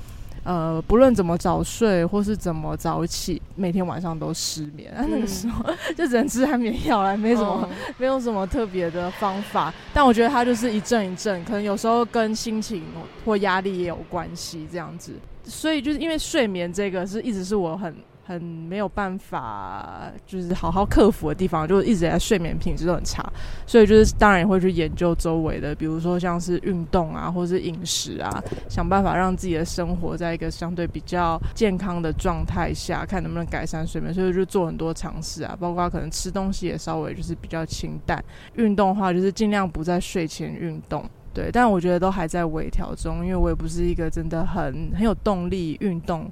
[0.45, 4.93] 呃，不论怎么早睡或是怎么早起，每天晚上都失眠。
[4.93, 5.65] 啊，那个时候
[5.97, 9.73] 就只能吃安眠药了，没什么，没有什么特别的方法。
[9.93, 12.83] 但我觉得它就是一阵一阵，可能有时候跟心情
[13.25, 15.15] 或压力也有关系，这样子。
[15.45, 17.95] 所以就是因为睡眠这个是一直是我很
[18.27, 23.25] 很没有办法，就是好好克服的地方，就一直在睡眠品质都很差，
[23.67, 38.21] 所以就是当然也会去研究周围的，比如说像是运动啊，或是饮食啊，想办法让自己的生活在一个相对比较健康的状态下，看能不能改善睡眠，所以就做很多尝试啊，包括可能吃东西也稍微就是比较清淡，
[38.57, 46.29] 运动的话就是尽量不在睡前运动，对，但我觉得都还在微调中，因为我也不是一个真的很很有动力运动。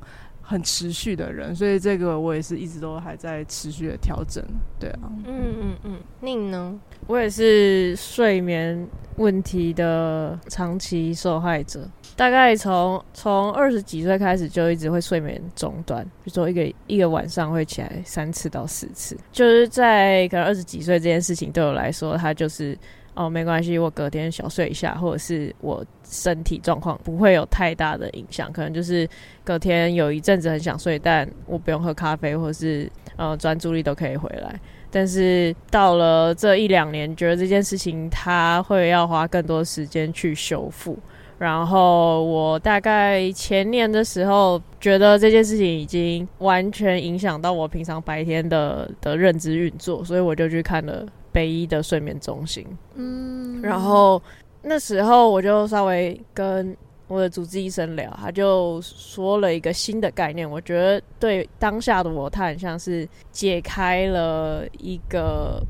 [0.47, 4.45] 很持续的人，所以这个我也是一直都还在持续的调整，
[4.79, 6.81] 对啊，嗯嗯嗯，宁、嗯、呢？
[7.07, 22.79] 我也是睡眠问题的长期受害者，大概从从二十几岁开始就一直会睡眠中断，比如说一个一个晚上会起来三次到四次，就是在可能二十几岁这件事情对我来说，它就是。
[23.14, 29.09] 哦，没关系，我隔天小睡一下，或者是我身体状况不会有太大的影响，可能就是
[29.44, 34.59] 隔天有一阵子很想睡，但我不用喝咖啡，或者是呃专注力都可以回来。
[34.90, 40.98] 但是到了这一两年，觉得这件事情它会要花更多时间去修复。
[41.37, 51.05] 然后我大概前年的时候，觉得这件事情已经完全影响到我平常白天的的认知运作，所以我就去看了。
[51.35, 54.23] 北医的睡眠中心，嗯，然后
[54.62, 56.75] 那时候我就稍微跟
[57.09, 65.61] 我的主治医生聊，他就说了一个新的概念，我觉得对当下的我，他很像是解开了一个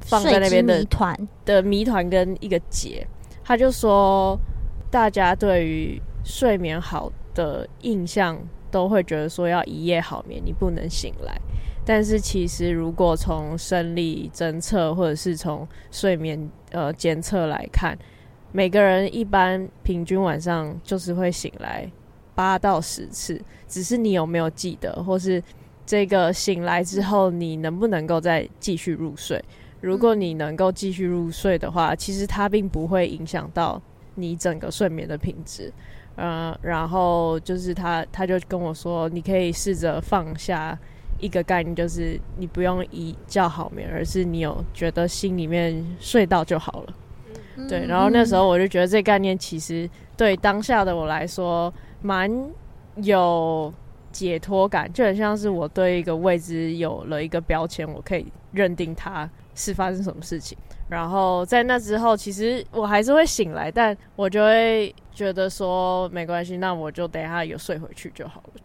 [0.00, 3.04] 放在那边的谜团的谜团跟一个结。
[3.42, 4.38] 他就说，
[4.88, 8.38] 大家对于睡眠好的印象，
[8.70, 11.36] 都会觉得说要一夜好眠，你不能醒来。
[11.88, 17.98] 但是其实，如果从生理侦测或者是从睡眠呃监测来看，
[18.52, 21.90] 每个人一般平均晚上就是会醒来
[22.34, 25.42] 八到十次，只是你有没有记得，或是
[25.86, 29.42] 这个醒来之后你能不能够再继续入睡？
[29.80, 33.80] 如果你能够继续入睡的话，其实它并不会影响到
[34.16, 35.72] 你整个睡眠的品质。
[36.16, 40.78] 呃，然后就是他他就跟我说，你可以试着放下。
[41.18, 46.94] 一个概念就是你不用一觉好眠，而是你有觉得心里面睡到就好了。
[47.56, 52.30] 嗯、对，然后那时候我就觉得这概念其实对当下的我来说蛮
[52.96, 53.72] 有
[54.12, 60.56] 解脱感，就很像是我对一个未知有了一个标签，我可以认定它是发生什么事情。
[60.88, 68.60] 然后在那之后，其实我还是会醒来，但我就会觉得说没关系，那我就等一下有睡回去就好了。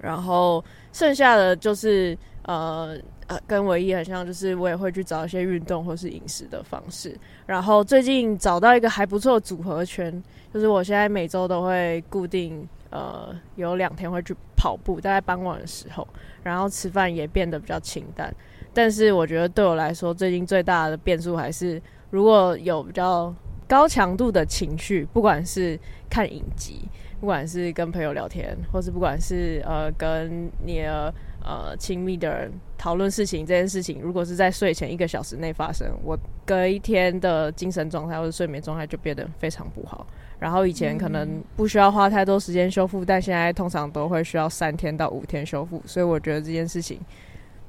[0.00, 7.18] 然后剩下的就是呃呃，跟唯一很像，就是我也会去找一些运动或是饮食的方式。
[7.44, 10.22] 然后最近找到一个还不错组合拳，
[10.54, 16.06] 就是我现在每周都会固定呃有两天会去跑步，大概傍晚的时候。
[16.44, 18.32] 然后吃饭也变得比较清淡。
[18.72, 23.34] 但是我觉得对我来说，最近最大的变数还是，如果有比较
[23.66, 25.76] 高强度的情绪，不管是
[26.08, 26.88] 看影集。
[27.18, 40.06] 不管是跟朋友聊天，或是不管是呃跟你的呃亲密的人讨论事情，这件事情如果是在睡前一个小时内发生，我隔一天的精神状态或者睡眠状态就变得非常不好。
[40.38, 45.82] 然后以前可能不需要花太多时间修复，但现在通常都会需要三天到五天修复。
[45.86, 47.00] 所以我觉得这件事情，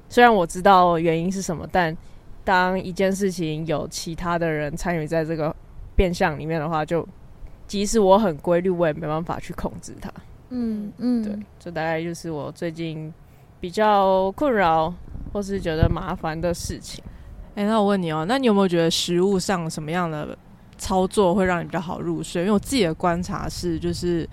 [0.09, 1.95] 虽然我知道原因是什么，但
[2.43, 5.55] 当一件事情有其他的人参与在这个
[5.95, 7.07] 变相里面的话，就。
[7.67, 10.11] 即使我很规律，我也没办法去控制它。
[10.49, 13.13] 嗯嗯，对，这大概就是我最近
[13.59, 14.93] 比较困扰
[15.33, 17.03] 或是觉得麻烦的事情。
[17.55, 20.37] 哎、欸，那我问你哦、喔，那你有没有觉得食物上什么样的
[20.77, 22.43] 操作会让你比较好入睡？
[22.43, 24.25] 因为我自己的观察是，就是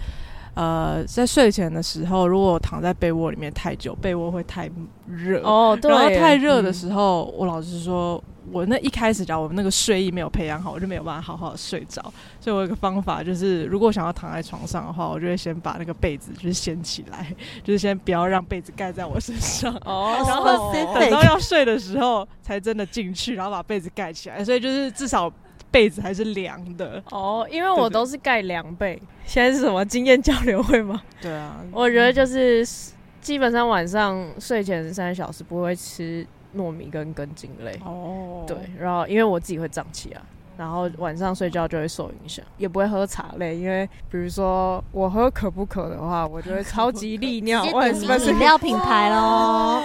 [0.55, 4.71] 呃，在睡前的时候，如果我躺在被窝里面太久，被窝会太
[5.07, 8.23] 热哦，对，然后太热的时候，嗯、我老实说。
[8.53, 12.03] 我那一开始讲，我那个睡意没有培养好，我就没有办法好好睡着。
[12.39, 19.75] 所以我有个方法，就是如果想要躺在床上的话，我就会先把那个被子就是掀起来，就是先不要让被子盖在我身上。
[19.87, 20.23] 哦。
[20.29, 24.45] 然后等到要睡的时候才真的进去，然后把被子盖起来。
[24.45, 25.33] 所以就是至少
[25.75, 27.03] 被子还是凉的。
[27.11, 28.97] 哦，因为我都是盖凉被。
[29.27, 31.03] 现在是什么经验交流会吗？
[31.21, 31.61] 对啊。
[31.73, 32.65] 我觉得就是
[33.21, 36.25] 基本上晚上睡前三小时不会吃。
[36.57, 38.47] 糯米跟根茎类哦，oh.
[38.47, 40.23] 对，然后因为我自己会胀气啊，
[40.57, 47.65] 然后晚上睡觉就会受影响，也不会喝茶类，因为比如说我喝可不可的话，我就会超级利尿。
[47.73, 49.83] 我什么饮料品牌喽？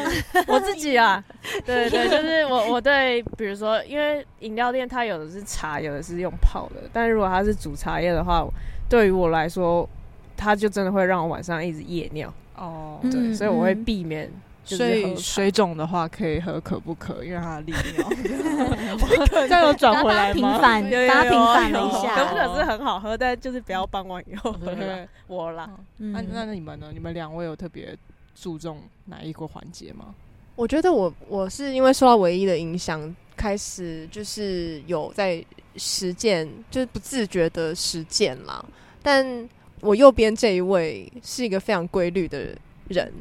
[0.47, 1.23] 我自己啊，
[1.65, 8.45] 对对，就是我我对，比如说因为饮料店它有的是茶，有的是用泡的，但是如果它是煮茶叶的话，
[8.87, 9.87] 对于我来说，
[10.37, 13.11] 它就真的会让我晚上一直夜尿哦，oh.
[13.11, 14.31] 对，所以我会避免。
[14.77, 17.23] 所以水肿的话可以喝可不可？
[17.23, 18.09] 因为它的利尿。
[19.47, 20.33] 这样有转回来吗？
[20.33, 22.15] 平反，大家平反了一下。
[22.15, 24.71] 可不可是很好喝，但就是不要傍晚以后 喝。
[25.27, 26.91] 我啦，那那你们呢？
[26.93, 27.95] 你们两位有特别
[28.35, 30.13] 注重哪一个环节吗？
[30.55, 35.43] 我觉得我我是因为受到唯一的影响，开始就是有在
[35.77, 38.63] 实践，就是不自觉的实践啦。
[39.01, 39.47] 但
[39.81, 42.55] 我右边这一位是一个非常规律的
[42.89, 43.11] 人。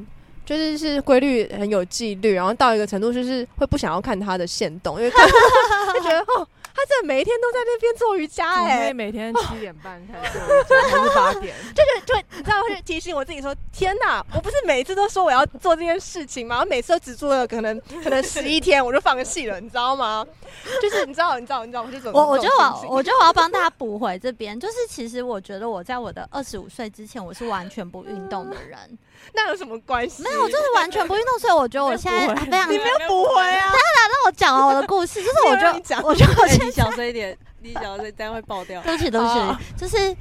[0.48, 5.28] 就是是规律很有纪律，然后到一个程度就是会不想要看他的限动，因为看
[5.92, 11.54] 就觉得哦，他真的每一天都在那边做瑜伽哎、欸，每天七点半才做瑜伽，还是八点？
[11.76, 16.60] 就是就你知道会提醒我自己说，天哪，我不是每次都说我要做这件事情吗？
[16.60, 20.26] 我每次都只做了可能可能十一天，我就放弃了，你知道吗？
[20.80, 28.98] 就是你知道你知道你知道，我就我我觉得我我觉得我要帮大家补回这边，就是其实我觉得我在我的二十五岁之前，我是完全不运动的人。
[29.34, 30.22] 那有什么关系？
[30.22, 32.70] 没有，我就是完全不运动，所以我觉得我现在 非常。
[32.70, 33.72] 你没有不会啊！
[33.72, 38.80] 当然，让我讲完我的故事，就是我觉得， 我觉得我先、欸、小声一点，你小声，等下会爆掉。
[38.82, 39.34] 对不起，对不起，
[39.76, 40.16] 就是。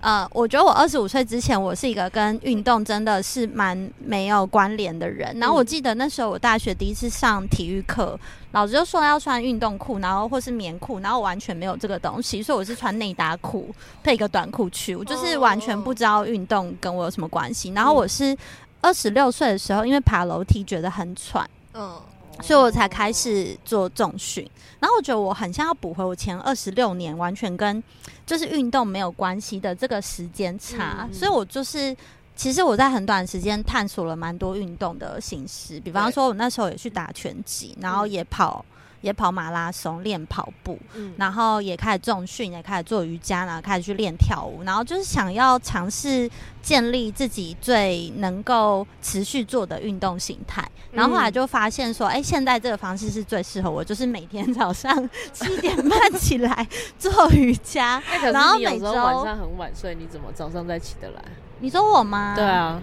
[0.00, 5.38] 呃，我觉得我二十五岁之前，我是一个跟运动真的是蛮没有关联的人。
[5.38, 8.18] 然后我记得那时候我大学第一次上体育课，
[8.52, 13.68] 老师就说要穿运动裤，然后或是棉裤，然后我完全没有这个东西，所以我是穿内搭裤
[14.02, 17.70] 配一个短裤去，我就是完全不知道运动跟我有什么关系。
[17.72, 18.34] 然后我是
[18.80, 22.00] 二十六岁的时候，因为爬楼梯觉得很喘，嗯，
[22.40, 24.48] 所以我才开始做重训。
[24.80, 27.82] 然后我觉得我很像要补回我前二十六年完全跟
[28.26, 31.96] 就是运动没有关系的这个时间差，嗯、所以我就是
[32.34, 38.64] 其实我在很短时间探索了蛮多运动的形式，比方说我那时候也去打拳击，然后也跑。
[39.00, 46.30] 也跑马拉松，练跑步，嗯、然后也开始重训，也开始做瑜伽，然后开始去练跳舞，然后就是想要尝试
[46.62, 50.66] 建立自己最能够持续做的运动形态。
[50.92, 61.22] 然后后来就发现说，哎、欸，现在这个方式是最适合我，就是每天早上七点半起来做瑜伽， 然后每周晚上很晚睡，你怎么早上再起得来？
[61.60, 62.34] 你说我吗？
[62.34, 62.80] 对啊。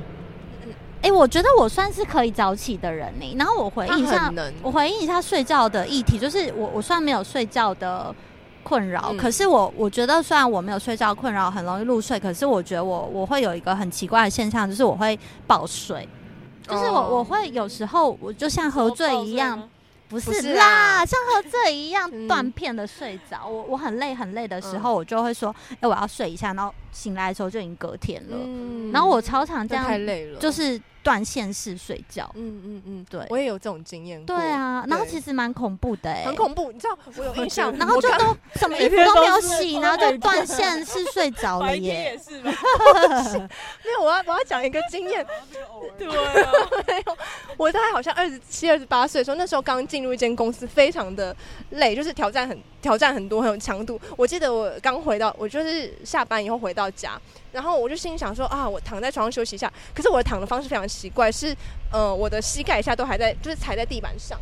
[1.02, 3.36] 哎、欸，我觉得我算是可以早起的人呢、欸。
[3.38, 4.32] 然后我回应一下，
[4.62, 8.14] 我回应一下睡觉的议题，就是我我虽然没有睡觉的
[8.64, 16.08] 困扰，嗯、可是我我觉得虽然我没有睡觉困扰，很容易入睡，可是我觉得我我会有一个很奇怪的现象，就是我会爆睡，
[16.68, 19.70] 就是我我会有时候我就像喝醉一样。
[20.10, 23.42] 不是啦，是像喝醉一样断片的睡着。
[23.46, 26.54] 嗯、我我很累很累的时候，我就会说，哎、欸，我要睡一下。
[26.54, 28.38] 然后醒来的时候就已经隔天了。
[28.40, 30.82] 嗯、然后我超常这样，太累了，就是。
[31.04, 34.22] 断线式睡觉，嗯嗯嗯，对，我也有这种经验。
[34.26, 36.70] 对啊，然后其实蛮恐怖的，哎，很恐怖。
[36.70, 42.12] 你知道我有印象， 然后就都什么衣服都没有洗， 然后就 断线式睡着了耶。
[42.12, 42.52] 也是吗？
[43.86, 45.26] 没有，我要我要讲一个经验。
[45.98, 46.34] 对啊，
[46.86, 47.18] 没有，
[47.56, 51.34] 我大概好像二十七、二十八岁的时候，那时候刚进入一间公司，非常的
[51.70, 53.98] 累，就是挑战很挑战很多，很有强度。
[54.18, 57.19] 我记得我刚回到，我就是下班以后回到家。
[57.52, 59.71] 然后我就心里想说啊，我躺在床上休息一下。
[59.95, 61.56] 可是我的躺的方式非常奇怪，是
[61.91, 64.39] 呃，我的膝盖下都还在，就是踩在地板上，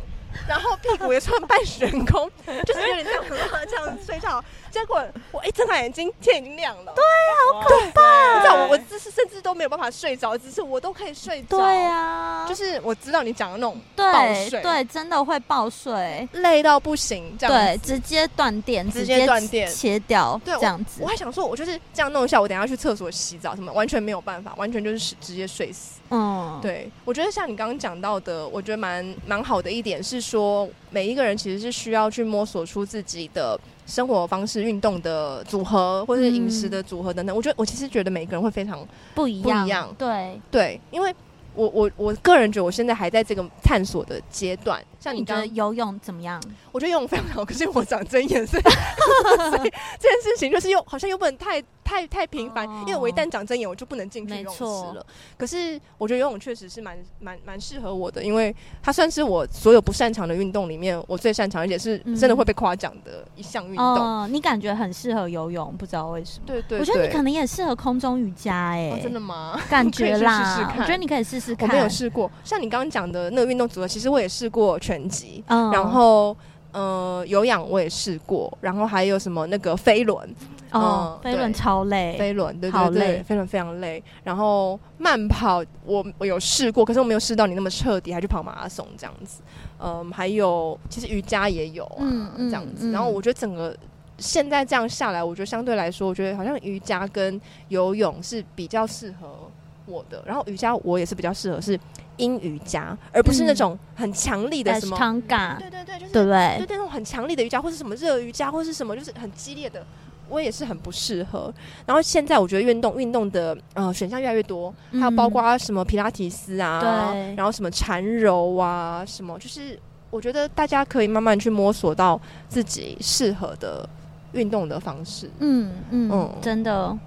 [0.48, 2.30] 然后屁股也算半 悬空，
[2.64, 4.42] 就是有点这样很好 这样睡觉。
[4.76, 6.92] 结果我一睁开眼睛，天已经亮了。
[6.94, 8.34] 对啊，好可怕！
[8.34, 11.56] 你知道我我姿势甚至都没有办法睡着，只是我都可以睡着。
[11.56, 21.00] 对啊，就是我知道你讲的那种爆睡，对，对，真的会爆睡，累到不行，这样对，直接断电，直接断电切掉，对，这样子。
[21.00, 26.00] 我还想说，我就是这样弄一下，我等下去厕所洗澡什么，完全没有办法，完全就是直接睡死。
[26.10, 33.58] 嗯，对，我觉得像你刚刚讲到的，我觉得蛮蛮好的一点是说，每一个人其实是需要去摸索出自己的。
[33.86, 39.62] 生活方式、运动的组合，或者是饮食的组合等等，嗯、我觉得我其实觉得每个人会非常不一样。
[39.62, 41.14] 不一样，对对，因为
[41.54, 44.82] 我我我个人觉得我现在还在这个探索的阶段。
[44.98, 46.40] 像你，觉得游泳怎么样？
[46.72, 48.62] 我觉得游泳非常好，可是我长针眼，所以
[49.98, 55.06] 这件事情就是又好像又不能太太太频繁，哦、因为我一旦长针眼，我就不能进去游泳池了。
[55.36, 63.84] 可是我觉得游泳确实是蛮蛮蛮适合我的，因为它算是我所有不擅长的运动里面我最擅长，而且是真的会被夸奖的一项运动。
[63.84, 66.44] 哦，你感觉很适合游泳，不知道为什么？
[66.46, 69.60] 对，对对，我觉得你可能也适合空中瑜伽，哎、哦，真的吗？
[69.70, 70.78] 感觉啦，试试看。
[70.78, 71.68] 我觉得你可以试试看。
[71.68, 75.44] 我没有试过，像你刚刚讲的那个运动组合，其实我也试过拳击。
[75.48, 75.70] 嗯。
[75.70, 76.36] 然后，
[76.72, 80.34] 呃，有氧我也试过，然后还有什么那个飞轮，
[80.72, 84.02] 哦，飞轮超累，飞轮对对对，飞轮非常累。
[84.24, 89.40] 然后慢跑我我有试过，可是我没有试到你那么彻底，还去跑马拉松这样子。
[89.78, 92.90] 嗯，还有其实瑜伽也有啊，这样子。
[92.92, 93.74] 然后我觉得整个
[94.18, 99.50] 现在这样下来，我觉得相对来说，我觉得好像瑜伽跟游泳是比较适合
[99.86, 100.22] 我的。
[100.26, 101.78] 然后瑜伽我也是比较适合是
[102.16, 104.96] 阴瑜伽，而不是那种很强力的什么。
[104.98, 109.84] 对对对，就是对对对那种很强力的瑜伽，或是什么热瑜伽，或是什么就是很激烈的，
[110.28, 111.52] 我也是很不适合。
[111.84, 116.80] 然后现在我觉得运动运动的呃选项越来越多，还有包括什么皮拉提斯啊，
[117.12, 119.78] 对，然后什么缠柔啊，什么就是
[120.10, 123.88] 我觉得大家可以慢慢去摸索到自己适合的。
[124.32, 126.98] 运动的方式，嗯嗯嗯，真的，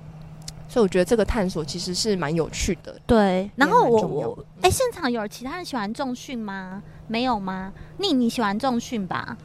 [0.70, 2.96] 所以我觉得这个探索其实是蛮有趣的。
[3.06, 6.82] 对，然后我我，哎、欸，现场有其他人喜欢重训吗？
[7.08, 7.74] 没有吗？
[7.98, 9.36] 你你喜欢重训吧？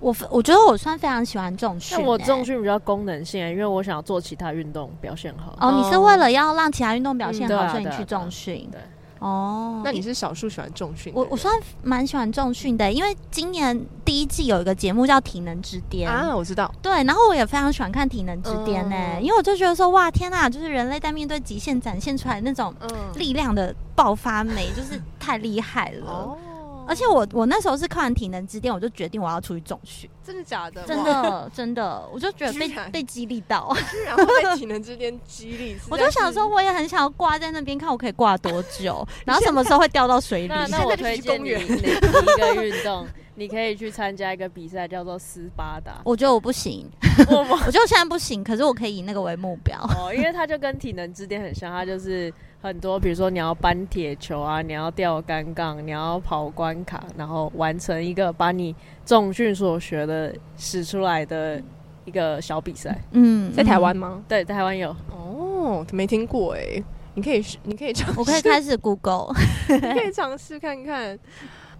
[0.00, 5.56] 我我觉得我算非常喜欢重训、欸，我重训比较功能性、欸，因为我想要做其他运动表现好。
[5.60, 8.68] 哦，你是为了要让其他运动表现好，嗯啊、所以你去重训？
[8.72, 8.80] 对。
[9.22, 11.12] 哦，那你是少数喜欢重训？
[11.14, 16.72] 我我算蛮喜欢重训的，因为今年第一季有一个节目叫《体能之巅》啊，我知道。
[16.82, 22.74] 对，然后我也非常喜欢看《体能之巅》呢，因为我就觉得说，哇，天呐，就是人类在面对极限展现出来那种
[23.14, 26.06] 力量的爆发美，就是太厉害了。
[26.10, 26.38] 哦
[26.86, 30.08] 而且我我那时候是看完体能之巅，我就决定我要出去重训。
[30.24, 30.82] 真的假的？
[30.84, 35.76] 真的真的，我就觉得被被激励到，居然会在 体能之巅激励。
[35.90, 40.48] 我就想说，我也很想要挂在那边，看我可以挂多久， 然后什么时候会掉到水里。
[40.48, 46.00] 那那我推荐你一个运动，你可以去参加一个比赛，叫做斯巴达。
[46.04, 46.88] 我觉得我不行，
[47.28, 49.78] 我 觉得现在不行，可是我可以以那个为目标。
[49.98, 52.32] 哦，因为它就跟体能之巅很像，它就是。
[52.62, 58.72] 很多，比如说你要搬铁球啊，你要吊杆杠，你要跑关卡，然后完成一个把你
[59.04, 61.60] 重训所学的使出来的
[62.04, 62.96] 一个小比赛。
[63.10, 64.22] 嗯，在台湾吗？
[64.28, 64.94] 对，在台湾有。
[65.10, 66.80] 哦，没听过哎，
[67.14, 68.20] 你可以，你可以尝试。
[68.20, 69.34] 我可以开始 Google，
[69.68, 71.18] 你可以尝试看看。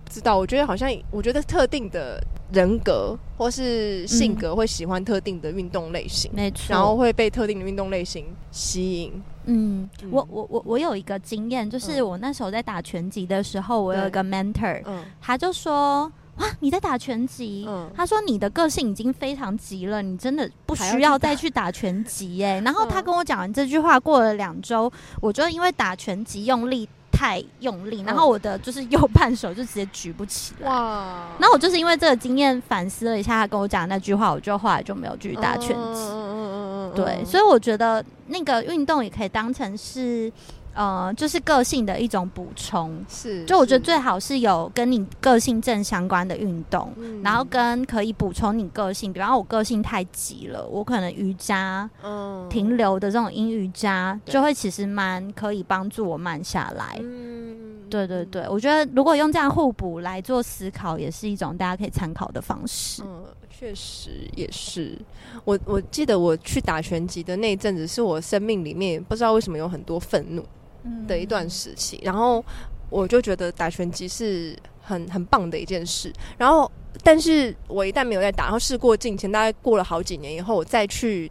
[0.05, 2.21] 不知道，我觉得好像，我觉得特定的
[2.53, 9.13] 人格或是性格会喜欢特定的运动类型，没错，然后会被特定的运动类型吸引。
[9.47, 22.61] 嗯，我我我我有一个经验，就是我那时候在打拳击的时候，我有一个 mentor，嗯，他就说，哇，你在打拳击，嗯，他说你的个性已经非常急了，你真的不需要再去打拳击哎。
[22.61, 24.91] 然后他跟我讲完这句话，过了两周，
[25.21, 30.69] 我就因为打拳击用力太用力，然后我的就是右半手就直接举不起来。
[30.69, 31.29] 哇！
[31.39, 36.01] 然后我就是因为这个经验反思了一下，他跟我讲那句话，我就后来就没有继续打拳击。
[36.95, 40.33] 对，所以我觉得那个运动也可以当成是，
[40.75, 43.05] 呃，就是个性的一种补充。
[43.09, 49.13] 是，就我觉得最好是有跟你个性正相关的运动，嗯、然后跟可以补充你个性。
[49.13, 56.99] 比方我个性太急了，我可能瑜伽，嗯，停留的这种阴瑜伽，就会其实蛮可以帮助我慢下来。
[57.01, 63.03] 嗯，对对对，我觉得如果用这样互补来做思考，也是一种大家可以参考的方式。
[63.05, 63.25] 嗯
[63.63, 64.99] 确实也是，
[65.45, 70.45] 我我记得我去打拳击的那一阵子，是我生命里面不知道为什么有很多愤怒
[71.07, 72.45] 的一段时期，然后
[72.91, 76.69] 我就觉得打拳击是很很棒的一件事，然后
[77.05, 81.31] 但是我一旦没有在打，然后事过境迁，大概过了好几年以后，我再去。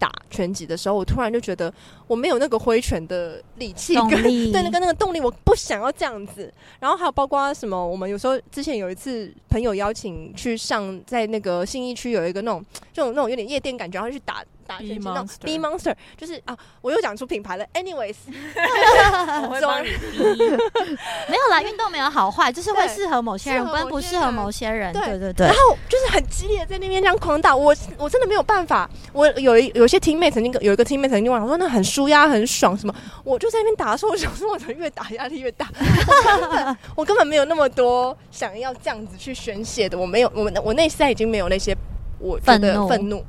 [0.00, 1.74] 打拳击的时候，我突然就觉得
[2.08, 6.52] 我没有那个挥拳的力气跟对那个那个动力，我不想要这样子。
[6.80, 14.42] 然后还有包括什么，我们有时候之前有一次朋友邀请去上，在那个信义区有一个那种这种那种有点夜店感觉，然后去打。
[14.68, 17.64] 打拳击那种 B Monster 就是啊，我又讲出品牌了。
[17.72, 18.16] Anyways，
[19.44, 19.88] 我会帮你
[21.26, 24.92] 没有啦，运动没有好坏，就是会适合某些人，跟不适合某些人。
[24.92, 25.46] 对对对。
[25.46, 28.86] 然后就是很激烈在那边这样狂打，我我真的没有办法。
[29.14, 32.94] 我有一有些 teammate 曾经有一个 teammate 曾经问我说，那很舒压很爽什么？
[33.24, 35.68] 我就在那边打的时候，我想说，我怎么越打压力越大？
[35.76, 41.76] 我根本我根本没有那么多想要这样子去宣泄的，我没有，我我内在已经没有那些
[42.18, 43.24] 我觉得愤怒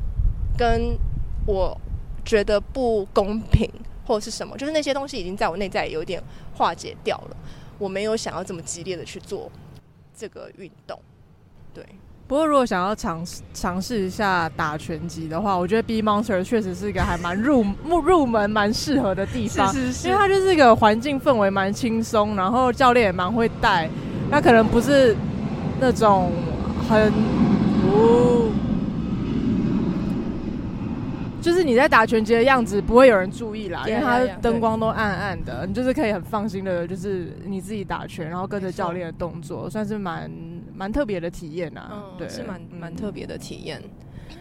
[0.58, 0.98] 跟。
[1.48, 1.76] 我
[2.24, 3.68] 觉得不公平，
[4.06, 6.22] 或者是什么，就是那些东西已经在我内在有点
[6.54, 7.38] 化解掉了。
[7.80, 9.52] 我没有想要这么激烈的去做
[10.16, 11.02] 这个运动。
[11.74, 11.84] 对，
[12.30, 13.26] 不过如果想要尝
[13.56, 23.90] 尝试一下打拳击的话，我觉得 B Monster 确实是一个还蛮入入门蛮适合的地方，是是是，因为它就是一个环境氛围蛮轻松，然后教练也蛮会带。
[24.30, 25.18] 那可能不是
[25.82, 26.32] 那种
[26.88, 27.12] 很。
[27.92, 28.52] 哦
[31.42, 40.30] 就是你在打拳击的样子，不会有人注意啦，因为它灯光都暗暗的，你就是可以很放心的，就是你自己打拳，然后跟着教练的动作，算是蛮
[40.80, 41.90] 蛮特别的体验啊。
[41.92, 43.84] 嗯，对，是蛮蛮特别的体验。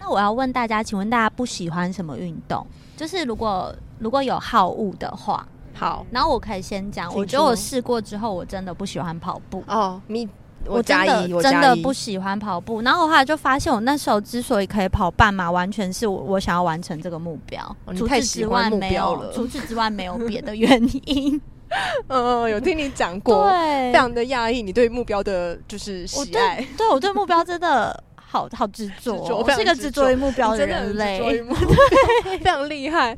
[0.01, 2.65] 那我要问大家，请问大家不喜欢什么运动？
[2.97, 9.65] 就是如果如果有好恶的话，好，然后我可以先讲，我觉得我试过之后，我真的不喜欢跑步。
[9.67, 10.29] 哦，你。
[10.67, 12.83] 我真的真的不喜欢跑步。
[12.83, 17.65] 然后后来就发现，我那时候之所以可以跑半马，完全是我我想要完成这个目标。
[17.87, 21.41] 哦、你太喜欢目标了，除此之外没有别的原因。
[22.09, 26.57] 嗯，有听你讲过，对，非常的讶异你对目标的就是喜爱。
[26.57, 31.43] 对，对我对目标真的好 好执着，我是个执着于目标的人类，
[32.25, 33.17] 非常厉害。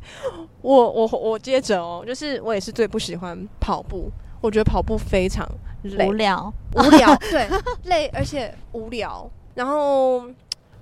[0.61, 4.09] 我我我接着哦，就是我也是最不喜欢跑步，
[4.41, 5.47] 我觉得跑步非常
[5.83, 7.47] 累，无聊，无聊，对，
[7.83, 10.23] 累而且无聊，然后。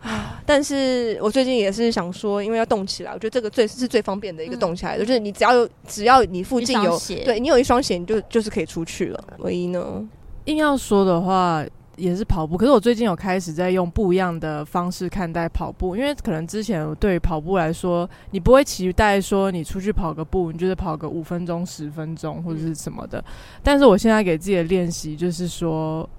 [0.02, 0.42] 啊！
[0.46, 9.24] 但是我最近也是想说，因为要动起来，我觉得这个最是最方便的一个动起来的，嗯、就是你只要有，只要你附近有，对你有一双鞋，你就就是可以出去了。
[9.40, 10.08] 唯一呢，
[10.46, 11.64] 硬要说的话，
[11.98, 12.58] 也是跑步。
[12.58, 23.24] 可是我最近有开始在用不一样的方式看待跑步，因为可能之前对于跑步来说，你不会期待说你出去跑个步，你就是跑个五分钟、十分钟或者是什么的。
[23.62, 26.10] 但是我现在给自己的练习就是说。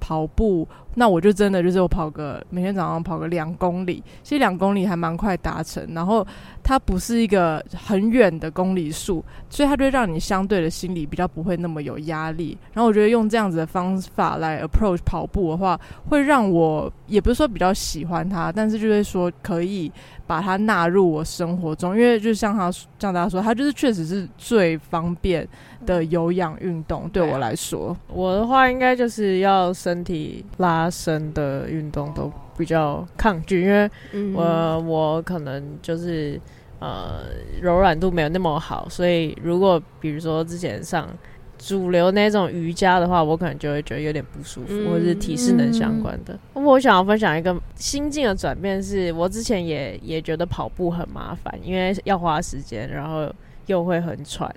[0.00, 0.66] 跑步，
[0.98, 5.86] 那我就真的就是我跑个每天早上跑个两公里，其实两公里还蛮快达成。
[5.94, 6.26] 然后
[6.62, 12.58] 它不是一个很远的公里数，所以它就会让你相对的心理比较不会那么有压力。
[12.72, 15.78] 然后我觉得用这样子的方法来 approach 跑步的话，
[16.08, 19.90] 会让我也不是说比较喜欢它，但是就是说可以
[20.26, 25.48] 把它纳入我生活中，因为就像他像大家说，它就是确实是最方便
[25.86, 33.90] 的有氧运动对我来说，我的话应该就是要身体拉伸的运动都比较抗拒，因为
[34.34, 36.40] 我我可能就是
[36.80, 37.24] 呃
[37.60, 41.08] 柔软度没有那么好，所以如果比如说之前上
[41.58, 46.38] 主流那种瑜伽的话，我可能就会觉得有点不舒服，或者是体适能相关的。
[46.54, 53.28] 我想要分享一个心境的转变，是我之前也也觉得跑步很麻烦，因为要花时间，然后
[53.66, 54.54] 又会很喘。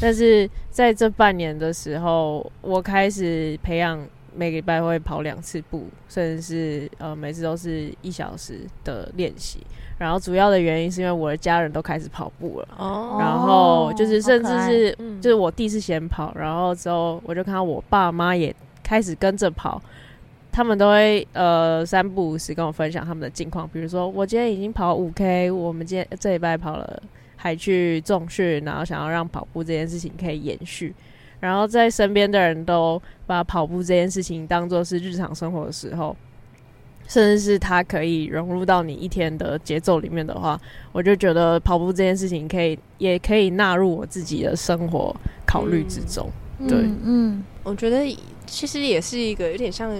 [0.00, 4.04] 但是在这半年的时候，我开始培养
[4.34, 9.60] 每个礼拜会跑两次步，甚至是呃每次都是一小时的练习。
[9.98, 19.80] 然后主要的原因是因为我的家人都开始跑步了，哦，然后就是甚至是就是我弟是先跑，然后之后我就看到我爸妈也开始跟着跑，
[20.50, 27.02] 他们都会呃三不五时跟我分享他们的近况，比如说我今天已经跑五 K，我们今天这礼拜跑了。
[27.42, 30.94] 还去重训，然后想要让跑步这件事情可以延续，
[31.40, 36.14] 然后在身边的人都把跑步这件事情当做是日常生活的时候，
[37.08, 40.60] 甚至是它可以融入到你一天的节奏里面的话，
[40.92, 45.14] 我就觉得跑步这件事情可以，也可以纳入我自己的生活
[45.46, 46.30] 考虑之中。
[46.58, 48.04] 嗯、对，嗯，嗯，我觉得
[48.46, 49.90] 其实也是一个有点像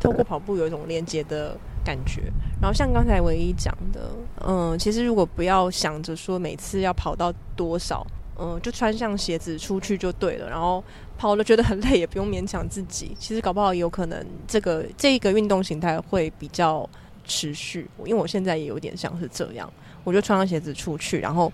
[0.00, 1.56] 透过跑步有一种连接的。
[1.86, 2.20] 感觉，
[2.60, 4.10] 然后像刚才唯一讲的，
[4.44, 8.04] 嗯，其实如果不要想着说每次要跑到多少，
[8.38, 10.48] 嗯，就穿上鞋子出去就对了。
[10.48, 10.82] 然后
[11.16, 13.16] 跑了觉得很累，也不用勉强自己。
[13.18, 16.88] 其实搞不好有可能这个这一个运动形态会比较
[17.24, 19.72] 持续，因为我现在也有点像是这样，
[20.04, 21.52] 我就穿上鞋子出去，然后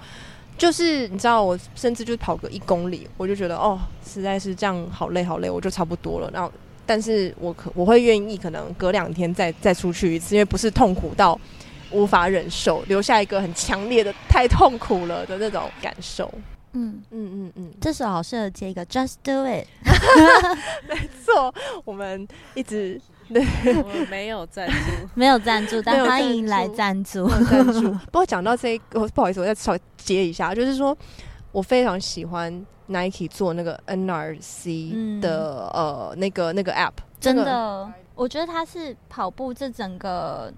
[0.58, 6.30] 就是你知道，我甚至就跑个一公里，我就觉得哦，实在是这样好累好累，我就差不多了。
[6.32, 6.52] 然后。
[6.84, 11.40] 但是我可我会愿意可能隔两天再再出去一次，因为不是痛苦到
[11.92, 16.28] 无法忍受，留下一个很强烈的太痛苦了的那种感受。
[16.72, 19.66] 嗯嗯嗯嗯，这时候好适合接一个 Just Do It。
[20.88, 21.54] 没错，
[21.84, 23.00] 我们一直
[23.32, 23.42] 对，
[23.82, 24.74] 我没有赞助，
[25.14, 27.28] 没有赞助，但欢迎来赞助。
[27.28, 27.90] 赞助。
[27.90, 30.96] 不过讲到这个，不好意思，我再稍微接一下，就是说
[31.52, 32.64] 我非常喜欢。
[32.88, 40.52] Nike 做那个 NRC 的、嗯、呃那个那个 App，真的，我觉得它是跑步这整个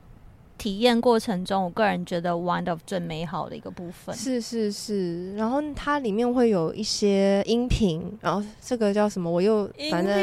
[0.57, 4.15] 体验过程中，我个人觉得 one of 最美好的一个部分。
[4.15, 9.31] 是是是，然后它里面会有一些音频，然后这个叫什么？
[9.31, 10.15] 我又反正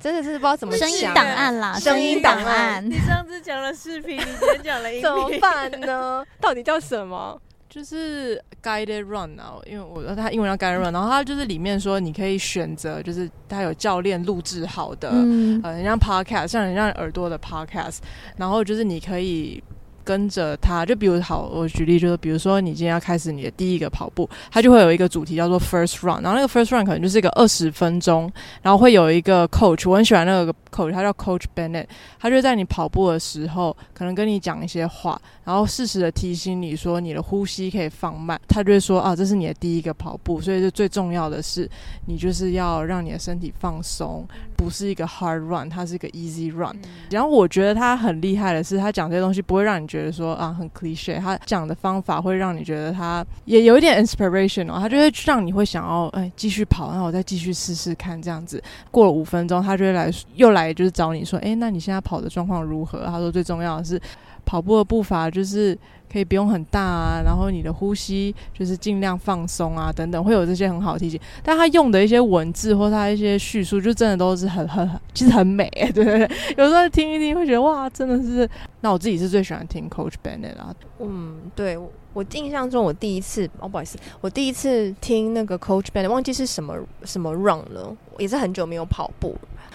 [0.00, 0.88] 真的是不知道怎么讲。
[0.88, 2.84] 声音档案啦，声音档案。
[2.84, 6.24] 你上次讲了视频，你今天讲了音频， 怎么办呢？
[6.40, 7.40] 到底叫什么？
[7.72, 18.00] 就是 guided run 啊，因为我他英文叫 guided run，然后他就是里面说你可以选择，就是他有教练录制好的，嗯、呃，很像 podcast，像很像耳朵的 podcast，
[18.36, 19.62] 然后就是你可以。
[20.04, 28.28] 跟着他，就比如好，我举例就是，比如说你今天要开始你的第一个跑步，他就会有一个主题叫做 first run，然后那个 first run 可能就是一个二十分钟，
[28.62, 31.86] 然后会有一个 coach，我很喜欢那个 coach，他叫 Coach Bennett，
[32.18, 41.70] 他就在你跑步的时候，可能跟你讲一些话，然后适时的提醒你说你的呼吸可以放慢，他就会说啊，这是你的第一个跑步，所以就最重要的是
[42.06, 44.26] 你就是要让你的身体放松，
[44.56, 46.76] 不是一个 hard run，它是一个 easy run，
[47.10, 49.82] 然后我觉得他很厉害的是，他讲这些东西不会让你。
[49.92, 58.62] 觉得说啊很 cliche，他讲的方法会让你觉得他也有一点 inspiration 哦，他就会让你会想要哎继续跑，那我再继续试试看这样子。
[58.90, 63.04] 过了五分钟，他就会来又来就是找你说，哎，那你现在跑的状况如何？
[63.04, 64.00] 他说最重要的是
[64.44, 65.78] 跑步的步伐就是。
[66.12, 71.18] 可以不用很大啊，然后你的呼吸就是尽量放松啊，等等，会有这些很好的提醒。
[71.42, 76.30] 但他用的一些文字或他一些叙述，就真的都是很很，其实很美，对对对。
[76.58, 78.46] 有时候听一听会觉得哇，真的是。
[78.82, 80.74] 那我自己是最喜欢听 Coach Bennett 啦。
[80.98, 81.78] 嗯，对，
[82.12, 89.34] 我印象中我第一次哦，不好意思，我第一次听那个 Coach Bennett，忘记是什么什么 run 了，也是很久没有跑步。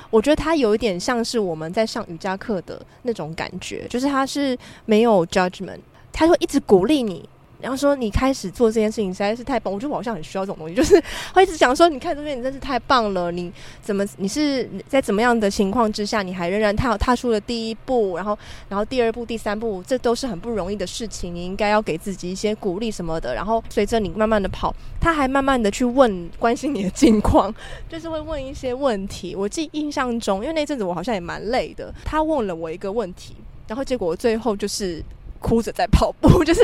[0.10, 5.80] 我觉得他有一点像是我们在上瑜伽课的那种感觉，就是他是没有 judgment。
[6.14, 7.30] 他会一直鼓励你，
[7.60, 9.74] 然后说你开始做这件事情实在是太棒。
[9.74, 11.02] 我觉得我好像很需要这种东西，就是
[11.34, 13.52] 会一直讲说，你看这边你真是太棒了，你
[13.82, 18.38] 怎么你是在怎么样的情况之下，你还仍然踏踏出了第一步，然后
[18.70, 23.34] 然后第二步、第三步，这都是很不容易的事情，你应该要给自己一些鼓励什么的。
[23.34, 27.54] 然后随着你慢慢的跑，他还慢慢的去问关心你的近况，
[27.90, 29.36] 就是会问一些问题。
[29.36, 33.36] 我记印象中，因为那阵子我好像也蛮累的，他问了我一个问题，
[33.68, 35.04] 然后结果我最后就是。
[35.38, 36.62] 哭着在跑步， 就是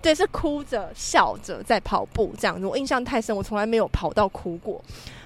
[0.00, 2.66] 对，是哭着笑着在跑步这样子。
[2.66, 4.80] 我印象太深，我从来没有跑到哭过。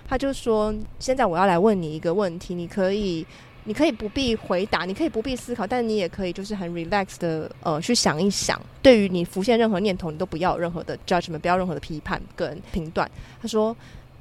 [0.06, 3.26] 他就说：“现在我要来问你一个问题，你可以，
[3.64, 8.60] 你可以不必回答，你可以不必思考，但你也可以就是很 relax 的呃去想一想。
[8.82, 13.74] 对于你浮现任何念头，你都不要有任何的 judgment，不要任何的批判跟评断。”他说：“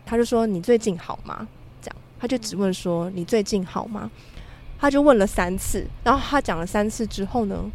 [0.05, 1.45] 他就说你最近好吗？”
[1.83, 4.09] 这样，他就只问说：“你最近好吗？”
[4.79, 7.69] 他就问了三次，然后他讲了三次之后呢？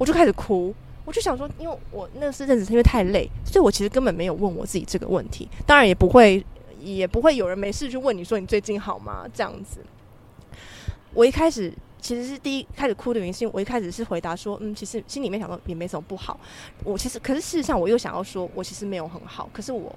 [0.00, 0.74] 我就开始哭，
[1.04, 5.46] 我就想说，因为我那是阵子是因为太累，所以我其实根本没有问我自己这个问题。
[5.66, 6.42] 当然也不会，
[6.80, 9.26] 也不会有人没事去问你说你最近好吗？
[9.34, 9.84] 这样子。
[11.12, 11.70] 我一开始
[12.00, 16.40] 其实是第一开始哭的原因，我一开始是回答说，嗯，其实心里面想说也没什么不好。
[16.82, 19.94] 我其实，可是事实上我又想要说，我其实没有很好，可是我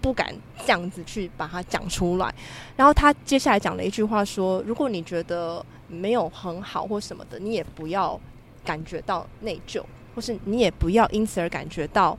[0.00, 0.34] 不敢
[0.66, 2.34] 这样子去把它讲出来。
[2.74, 8.20] 然后他接下来讲了一句话说，如果你觉得没有很好或什么的，你也不要。
[8.64, 9.82] 感觉到内疚，
[10.14, 12.18] 或是你也不要因此而感觉到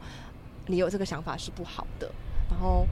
[0.68, 2.10] 你有这个想法是不好的。
[2.50, 2.86] 然后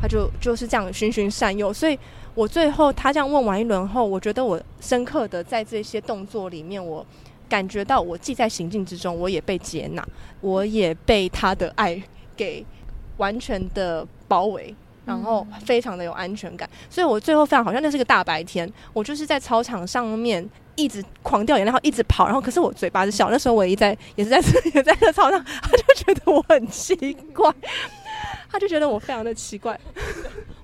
[0.00, 1.98] 他就就是这样循循善诱，所以
[2.34, 7.04] 我最后他这样问完一轮后，我觉得我深刻的在这些动作里面，我
[7.48, 10.06] 感觉到我既在行进之中，我也被接纳，
[10.40, 12.02] 我也被他的爱
[12.36, 12.64] 给
[13.18, 14.74] 完全的包围。
[15.04, 20.44] 然后非常的有安全感，所以我最后非常好像那是个大白天，我就是在操场上面
[20.76, 23.30] 一直狂掉眼泪，然后一直跑，然后可是我嘴巴是笑。
[23.30, 24.38] 那时候我一在也是在
[24.74, 26.94] 也在那操场，他就觉得我很奇
[27.34, 27.52] 怪，
[28.50, 29.78] 他就觉得我非常的奇怪。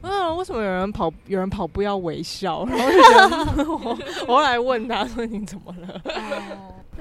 [0.02, 2.64] 嗯，为什么有人跑有人跑步要微笑？
[2.66, 3.98] 然后就觉得我
[4.28, 6.02] 我后来问他说你怎么了？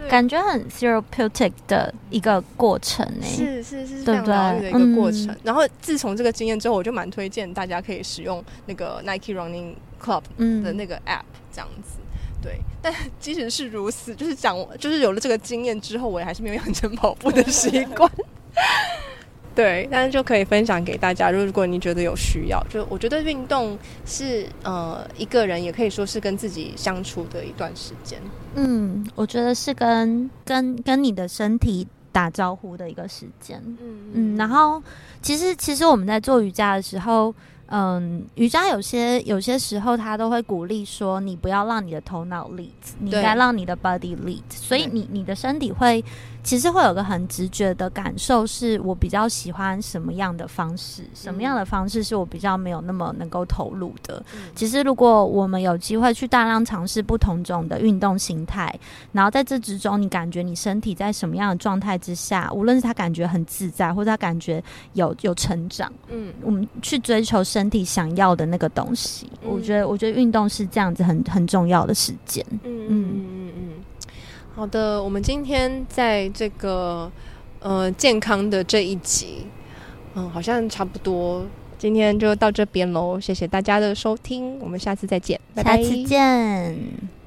[0.09, 5.27] 感觉很 therapeutic 的一个过程呢、欸，是是是，非常疗愈的一个过程。
[5.27, 10.23] 嗯、然后自从这个经验之后，我就蛮推荐大家可以使用那个 Nike Running Club
[10.63, 11.99] 的那个 app 这样子。
[12.41, 18.09] 嗯、对，但 即使是如此，就是讲就是有了这个经验之后，我也还是没有养成跑步的习惯。
[19.53, 21.29] 对，但是就可以分享给大家。
[21.29, 28.17] 如果你觉得有需要，就我觉得运动是呃一个人也可以说是跟自己相处的一段时间。
[28.55, 33.61] 嗯，我觉得是跟跟跟你的身体打招呼的一个时间。
[33.81, 34.81] 嗯嗯，然后
[35.21, 37.35] 其实其实我们在做瑜伽的时候，
[37.71, 42.69] 嗯，瑜伽有些有些时候他都会鼓励说，你不要让你的头脑 lead，
[42.99, 44.43] 你该让你的 body lead。
[44.49, 46.03] 所以你你的身体会。
[46.43, 54.23] 其实会有个很直觉的感受，是我比较喜欢什么样的方式，什么样的方式是我比较没有那么能够投入的。
[54.55, 58.73] 其实，如果我们有机会去大量尝试不同种的运动形态，
[59.11, 64.63] 然后在这之中，你感觉你身体在什么样的状态之下，无论是他感觉很自在，或者他感觉
[64.93, 69.29] 有有成长，嗯，我们去追求身体想要的那个东西。
[69.43, 72.45] 我觉得，我觉得运动是这样子很很重要的时间。
[72.63, 73.71] 嗯嗯。
[74.53, 77.11] 好的，我们今天在这个
[77.61, 79.45] 呃健康的这一集，
[80.13, 81.43] 嗯，好像差不多，
[81.77, 83.19] 今天就到这边喽。
[83.19, 85.77] 谢谢大家的收听，我们下次再见，拜拜。
[85.77, 87.20] 下次见。